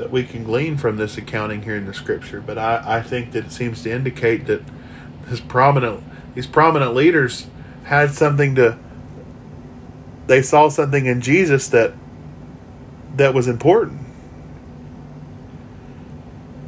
that 0.00 0.10
we 0.10 0.24
can 0.24 0.44
glean 0.44 0.78
from 0.78 0.96
this 0.96 1.18
accounting 1.18 1.62
here 1.62 1.76
in 1.76 1.84
the 1.84 1.92
scripture. 1.92 2.40
But 2.40 2.56
I, 2.56 2.82
I 2.98 3.02
think 3.02 3.32
that 3.32 3.46
it 3.46 3.52
seems 3.52 3.82
to 3.82 3.90
indicate 3.90 4.46
that 4.46 4.62
his 5.28 5.40
prominent 5.40 6.02
these 6.34 6.46
prominent 6.46 6.94
leaders 6.94 7.48
had 7.84 8.12
something 8.12 8.54
to 8.54 8.78
they 10.26 10.40
saw 10.40 10.68
something 10.70 11.04
in 11.04 11.20
Jesus 11.20 11.68
that 11.68 11.92
that 13.16 13.34
was 13.34 13.46
important. 13.46 14.00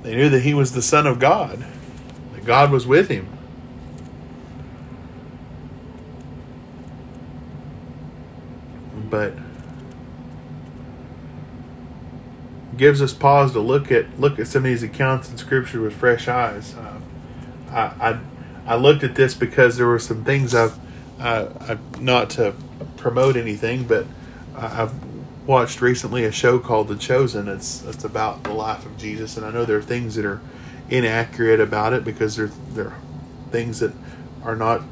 They 0.03 0.15
knew 0.15 0.29
that 0.29 0.41
he 0.41 0.53
was 0.53 0.73
the 0.73 0.83
Son 0.83 1.07
of 1.07 1.19
God, 1.19 1.65
that 2.35 2.45
God 2.45 2.71
was 2.71 2.87
with 2.87 3.09
him. 3.09 3.29
But 9.09 9.33
gives 12.83 13.01
us 13.01 13.15
pause 13.15 13.53
to 13.53 13.61
look 13.61 13.93
at 13.93 14.19
look 14.19 14.41
at 14.41 14.49
some 14.49 14.65
of 14.65 14.65
these 14.65 14.83
accounts 14.83 15.31
in 15.31 15.39
Scripture 15.39 15.81
with 15.81 15.95
fresh 15.95 16.27
eyes. 16.27 16.75
Uh, 16.75 17.01
I, 17.71 18.11
I, 18.11 18.21
I 18.67 18.75
looked 18.75 19.05
at 19.05 19.15
this 19.15 19.35
because 19.35 19.77
there 19.77 19.87
were 19.87 20.01
some 20.01 20.25
things 20.25 20.53
I've 20.53 20.77
uh, 21.21 21.47
I, 21.61 22.01
not 22.01 22.29
to 22.31 22.57
promote 22.97 23.37
anything, 23.37 23.85
but 23.85 24.05
I've 24.57 24.93
watched 25.47 25.81
recently 25.81 26.25
a 26.25 26.33
show 26.33 26.59
called 26.59 26.89
The 26.89 26.97
Chosen. 26.97 27.47
It's 27.47 27.85
it's 27.85 28.03
about 28.03 28.43
the 28.43 28.53
life 28.53 28.85
of 28.85 28.99
Jesus, 28.99 29.37
and 29.37 29.47
I 29.47 29.53
know 29.53 29.65
there 29.65 29.79
are 29.79 29.83
things 29.83 30.17
that 30.17 30.25
are 30.25 30.41
inaccurate 30.91 31.61
about 31.61 31.93
it 31.93 32.03
because 32.03 32.35
there 32.35 32.51
there 32.71 32.89
are 32.89 33.01
things 33.53 33.79
that 33.79 33.93
are 34.43 34.57
not 34.57 34.83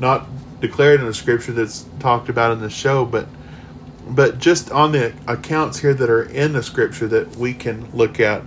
not 0.00 0.26
declared 0.60 0.98
in 0.98 1.06
the 1.06 1.14
Scripture 1.14 1.52
that's 1.52 1.86
talked 2.00 2.28
about 2.28 2.50
in 2.50 2.60
the 2.60 2.70
show, 2.70 3.04
but 3.04 3.28
but 4.06 4.38
just 4.38 4.70
on 4.70 4.92
the 4.92 5.12
accounts 5.26 5.80
here 5.80 5.92
that 5.92 6.08
are 6.08 6.22
in 6.22 6.52
the 6.52 6.62
scripture 6.62 7.08
that 7.08 7.36
we 7.36 7.52
can 7.52 7.90
look 7.92 8.20
at 8.20 8.42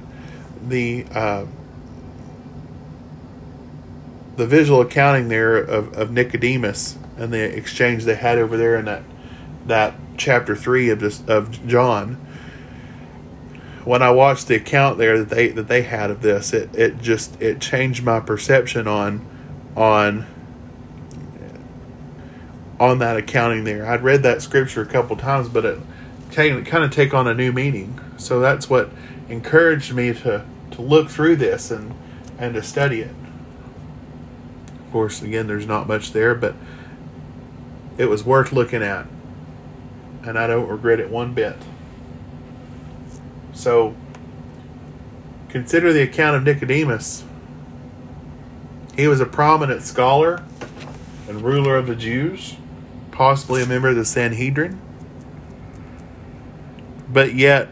the 0.67 1.05
uh, 1.13 1.45
the 4.37 4.47
visual 4.47 4.79
accounting 4.79 5.27
there 5.27 5.57
of, 5.57 5.93
of 5.97 6.11
Nicodemus 6.11 6.97
and 7.17 7.33
the 7.33 7.43
exchange 7.43 8.05
they 8.05 8.15
had 8.15 8.37
over 8.37 8.55
there 8.55 8.77
in 8.77 8.85
that 8.85 9.03
that 9.65 9.95
chapter 10.17 10.55
three 10.55 10.89
of 10.89 11.01
this 11.01 11.21
of 11.27 11.65
John. 11.67 12.25
When 13.83 14.01
I 14.01 14.11
watched 14.11 14.47
the 14.47 14.55
account 14.55 14.97
there 14.97 15.19
that 15.19 15.29
they 15.29 15.49
that 15.49 15.67
they 15.67 15.81
had 15.81 16.09
of 16.09 16.21
this, 16.21 16.53
it, 16.53 16.73
it 16.73 17.01
just 17.01 17.41
it 17.41 17.59
changed 17.59 18.03
my 18.03 18.21
perception 18.21 18.87
on 18.87 19.25
on 19.75 20.25
on 22.79 22.99
that 22.99 23.17
accounting 23.17 23.65
there. 23.65 23.85
I'd 23.85 24.03
read 24.03 24.23
that 24.23 24.41
scripture 24.41 24.81
a 24.81 24.85
couple 24.85 25.15
times, 25.17 25.49
but 25.49 25.65
it 25.65 25.79
kind 26.31 26.83
of 26.83 26.91
take 26.91 27.13
on 27.13 27.27
a 27.27 27.33
new 27.33 27.51
meaning. 27.51 27.99
So 28.17 28.39
that's 28.39 28.69
what 28.69 28.89
encouraged 29.27 29.93
me 29.93 30.13
to 30.13 30.45
to 30.71 30.81
look 30.81 31.09
through 31.09 31.35
this 31.35 31.71
and 31.71 31.93
and 32.37 32.53
to 32.53 32.63
study 32.63 33.01
it. 33.01 33.13
Of 34.85 34.91
course, 34.91 35.21
again, 35.21 35.47
there's 35.47 35.67
not 35.67 35.87
much 35.87 36.13
there, 36.13 36.33
but 36.33 36.55
it 37.97 38.05
was 38.05 38.23
worth 38.23 38.51
looking 38.53 38.81
at, 38.81 39.05
and 40.23 40.39
I 40.39 40.47
don't 40.47 40.67
regret 40.67 40.99
it 40.99 41.09
one 41.09 41.33
bit. 41.33 41.57
So 43.53 43.93
consider 45.49 45.91
the 45.91 46.01
account 46.01 46.37
of 46.37 46.43
Nicodemus. 46.43 47.25
He 48.95 49.07
was 49.07 49.19
a 49.19 49.25
prominent 49.25 49.81
scholar 49.83 50.43
and 51.27 51.41
ruler 51.41 51.75
of 51.75 51.87
the 51.87 51.95
Jews 51.95 52.55
possibly 53.19 53.61
a 53.61 53.65
member 53.65 53.89
of 53.89 53.97
the 53.97 54.05
Sanhedrin. 54.05 54.79
But 57.11 57.35
yet, 57.35 57.67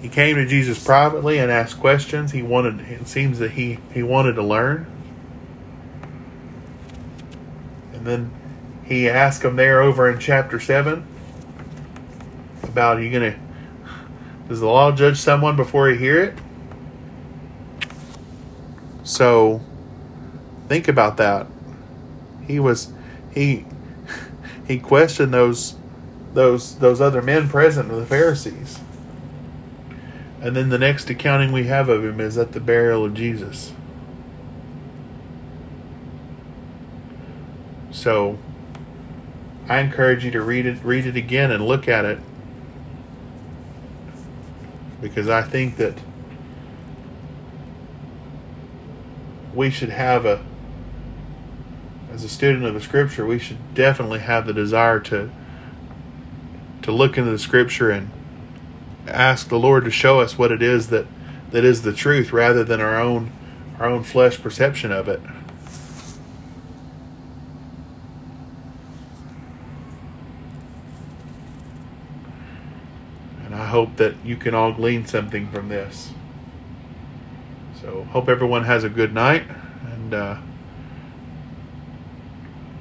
he 0.00 0.08
came 0.08 0.36
to 0.36 0.46
Jesus 0.46 0.82
privately 0.82 1.36
and 1.36 1.52
asked 1.52 1.78
questions. 1.78 2.32
He 2.32 2.40
wanted. 2.40 2.80
It 2.80 3.06
seems 3.06 3.40
that 3.40 3.50
he 3.50 3.78
he 3.92 4.02
wanted 4.02 4.36
to 4.36 4.42
learn. 4.42 4.86
And 7.92 8.06
then 8.06 8.30
he 8.82 9.06
asked 9.06 9.44
him 9.44 9.56
there 9.56 9.82
over 9.82 10.10
in 10.10 10.18
chapter 10.18 10.58
seven 10.58 11.06
about 12.62 12.96
are 12.96 13.02
you 13.02 13.10
gonna 13.10 13.38
does 14.48 14.60
the 14.60 14.66
law 14.66 14.92
judge 14.92 15.18
someone 15.18 15.56
before 15.56 15.90
you 15.90 15.98
hear 15.98 16.22
it? 16.22 16.38
So 19.02 19.60
think 20.68 20.88
about 20.88 21.18
that. 21.18 21.46
He 22.46 22.58
was 22.58 22.92
he 23.34 23.66
he 24.70 24.78
questioned 24.78 25.34
those 25.34 25.74
those 26.32 26.76
those 26.78 27.00
other 27.00 27.20
men 27.20 27.48
present, 27.48 27.88
with 27.88 27.98
the 27.98 28.06
Pharisees. 28.06 28.78
And 30.40 30.54
then 30.54 30.68
the 30.68 30.78
next 30.78 31.10
accounting 31.10 31.50
we 31.50 31.64
have 31.64 31.88
of 31.88 32.04
him 32.04 32.20
is 32.20 32.38
at 32.38 32.52
the 32.52 32.60
burial 32.60 33.04
of 33.04 33.12
Jesus. 33.12 33.72
So 37.90 38.38
I 39.68 39.80
encourage 39.80 40.24
you 40.24 40.30
to 40.30 40.40
read 40.40 40.66
it 40.66 40.78
read 40.84 41.04
it 41.04 41.16
again 41.16 41.50
and 41.50 41.66
look 41.66 41.88
at 41.88 42.04
it 42.04 42.20
because 45.00 45.28
I 45.28 45.42
think 45.42 45.78
that 45.78 45.98
we 49.52 49.68
should 49.68 49.90
have 49.90 50.24
a 50.24 50.44
as 52.20 52.24
a 52.24 52.28
student 52.28 52.66
of 52.66 52.74
the 52.74 52.82
scripture, 52.82 53.24
we 53.24 53.38
should 53.38 53.74
definitely 53.74 54.18
have 54.18 54.46
the 54.46 54.52
desire 54.52 55.00
to 55.00 55.30
to 56.82 56.92
look 56.92 57.16
into 57.16 57.30
the 57.30 57.38
scripture 57.38 57.90
and 57.90 58.10
ask 59.06 59.48
the 59.48 59.58
Lord 59.58 59.84
to 59.84 59.90
show 59.90 60.20
us 60.20 60.36
what 60.36 60.52
it 60.52 60.60
is 60.60 60.88
that 60.88 61.06
that 61.50 61.64
is 61.64 61.80
the 61.80 61.94
truth 61.94 62.30
rather 62.30 62.62
than 62.62 62.78
our 62.78 63.00
own 63.00 63.32
our 63.78 63.86
own 63.86 64.02
flesh 64.02 64.38
perception 64.38 64.92
of 64.92 65.08
it. 65.08 65.20
And 73.46 73.54
I 73.54 73.64
hope 73.64 73.96
that 73.96 74.14
you 74.22 74.36
can 74.36 74.54
all 74.54 74.72
glean 74.72 75.06
something 75.06 75.50
from 75.50 75.70
this. 75.70 76.12
So, 77.80 78.04
hope 78.04 78.28
everyone 78.28 78.64
has 78.64 78.84
a 78.84 78.90
good 78.90 79.14
night 79.14 79.44
and 79.90 80.12
uh, 80.12 80.36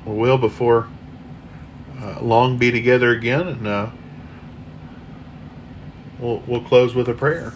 we 0.10 0.18
will 0.18 0.38
before 0.38 0.88
uh, 2.02 2.20
long 2.22 2.58
be 2.58 2.72
together 2.72 3.12
again, 3.12 3.48
and 3.48 3.68
uh, 3.68 3.90
we'll 6.20 6.42
we'll 6.48 6.64
close 6.64 6.96
with 6.96 7.08
a 7.08 7.14
prayer. 7.14 7.54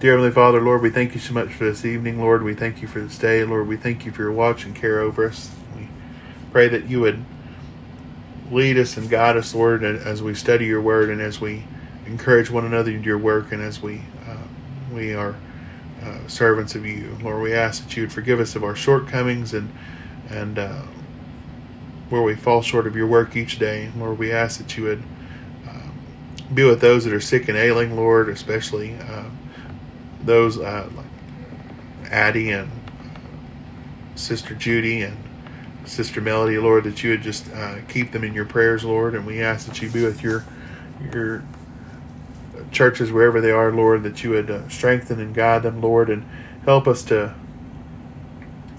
Dear 0.00 0.12
Heavenly 0.12 0.32
Father, 0.32 0.60
Lord, 0.60 0.82
we 0.82 0.90
thank 0.90 1.14
you 1.14 1.20
so 1.20 1.32
much 1.32 1.52
for 1.54 1.64
this 1.64 1.84
evening. 1.84 2.20
Lord, 2.20 2.42
we 2.42 2.54
thank 2.54 2.82
you 2.82 2.88
for 2.88 3.00
this 3.00 3.16
day. 3.16 3.44
Lord, 3.44 3.68
we 3.68 3.76
thank 3.76 4.04
you 4.04 4.12
for 4.12 4.22
your 4.22 4.32
watch 4.32 4.64
and 4.64 4.74
care 4.74 5.00
over 5.00 5.26
us. 5.26 5.50
We 5.76 5.88
pray 6.52 6.68
that 6.68 6.90
you 6.90 7.00
would 7.00 7.24
lead 8.50 8.76
us 8.76 8.96
and 8.96 9.08
guide 9.08 9.36
us, 9.36 9.54
Lord, 9.54 9.82
as 9.82 10.22
we 10.22 10.34
study 10.34 10.66
your 10.66 10.82
word 10.82 11.08
and 11.08 11.20
as 11.20 11.40
we 11.40 11.64
encourage 12.06 12.50
one 12.50 12.66
another 12.66 12.90
in 12.90 13.02
your 13.02 13.16
work 13.16 13.52
and 13.52 13.62
as 13.62 13.80
we 13.80 14.02
uh, 14.28 14.36
we 14.92 15.14
are 15.14 15.36
uh, 16.02 16.26
servants 16.26 16.74
of 16.74 16.84
you. 16.84 17.16
Lord, 17.22 17.42
we 17.42 17.54
ask 17.54 17.84
that 17.84 17.96
you 17.96 18.02
would 18.02 18.12
forgive 18.12 18.40
us 18.40 18.54
of 18.54 18.64
our 18.64 18.74
shortcomings 18.74 19.54
and 19.54 19.72
and 20.30 20.58
uh, 20.58 20.82
where 22.08 22.22
we 22.22 22.34
fall 22.34 22.62
short 22.62 22.86
of 22.86 22.96
your 22.96 23.06
work 23.06 23.36
each 23.36 23.58
day. 23.58 23.90
Lord, 23.96 24.18
we 24.18 24.32
ask 24.32 24.58
that 24.58 24.76
you 24.76 24.84
would 24.84 25.02
uh, 25.68 25.88
be 26.52 26.64
with 26.64 26.80
those 26.80 27.04
that 27.04 27.12
are 27.12 27.20
sick 27.20 27.48
and 27.48 27.56
ailing, 27.56 27.96
Lord, 27.96 28.28
especially 28.28 28.94
uh, 28.94 29.24
those 30.22 30.58
uh, 30.58 30.88
like 30.94 32.10
Addie 32.10 32.50
and 32.50 32.70
Sister 34.14 34.54
Judy 34.54 35.02
and 35.02 35.16
Sister 35.84 36.20
Melody, 36.20 36.58
Lord, 36.58 36.84
that 36.84 37.02
you 37.02 37.10
would 37.10 37.22
just 37.22 37.50
uh, 37.52 37.80
keep 37.88 38.12
them 38.12 38.24
in 38.24 38.32
your 38.32 38.44
prayers, 38.44 38.84
Lord, 38.84 39.14
and 39.14 39.26
we 39.26 39.42
ask 39.42 39.66
that 39.66 39.82
you 39.82 39.90
be 39.90 40.04
with 40.04 40.22
your 40.22 40.44
your 41.12 41.42
churches 42.70 43.12
wherever 43.12 43.40
they 43.40 43.50
are, 43.50 43.72
Lord, 43.72 44.02
that 44.04 44.24
you 44.24 44.30
would 44.30 44.50
uh, 44.50 44.68
strengthen 44.68 45.20
and 45.20 45.34
guide 45.34 45.62
them, 45.62 45.80
Lord, 45.80 46.08
and 46.08 46.24
help 46.64 46.86
us 46.86 47.02
to 47.04 47.34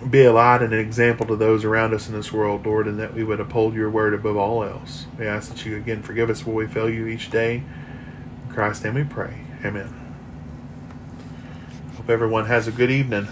be 0.09 0.23
a 0.23 0.31
light 0.31 0.61
and 0.61 0.73
an 0.73 0.79
example 0.79 1.25
to 1.27 1.35
those 1.35 1.63
around 1.63 1.93
us 1.93 2.07
in 2.07 2.13
this 2.13 2.31
world, 2.31 2.65
Lord, 2.65 2.87
and 2.87 2.99
that 2.99 3.13
we 3.13 3.23
would 3.23 3.39
uphold 3.39 3.73
your 3.73 3.89
word 3.89 4.13
above 4.13 4.37
all 4.37 4.63
else. 4.63 5.07
We 5.17 5.25
ask 5.25 5.49
that 5.49 5.65
you 5.65 5.77
again 5.77 6.01
forgive 6.03 6.29
us 6.29 6.45
where 6.45 6.55
we 6.55 6.67
fail 6.67 6.89
you 6.89 7.07
each 7.07 7.29
day. 7.29 7.63
In 8.47 8.53
Christ's 8.53 8.83
name 8.83 8.95
we 8.95 9.03
pray. 9.03 9.41
Amen. 9.63 9.93
Hope 11.97 12.09
everyone 12.09 12.45
has 12.45 12.67
a 12.67 12.71
good 12.71 12.91
evening. 12.91 13.27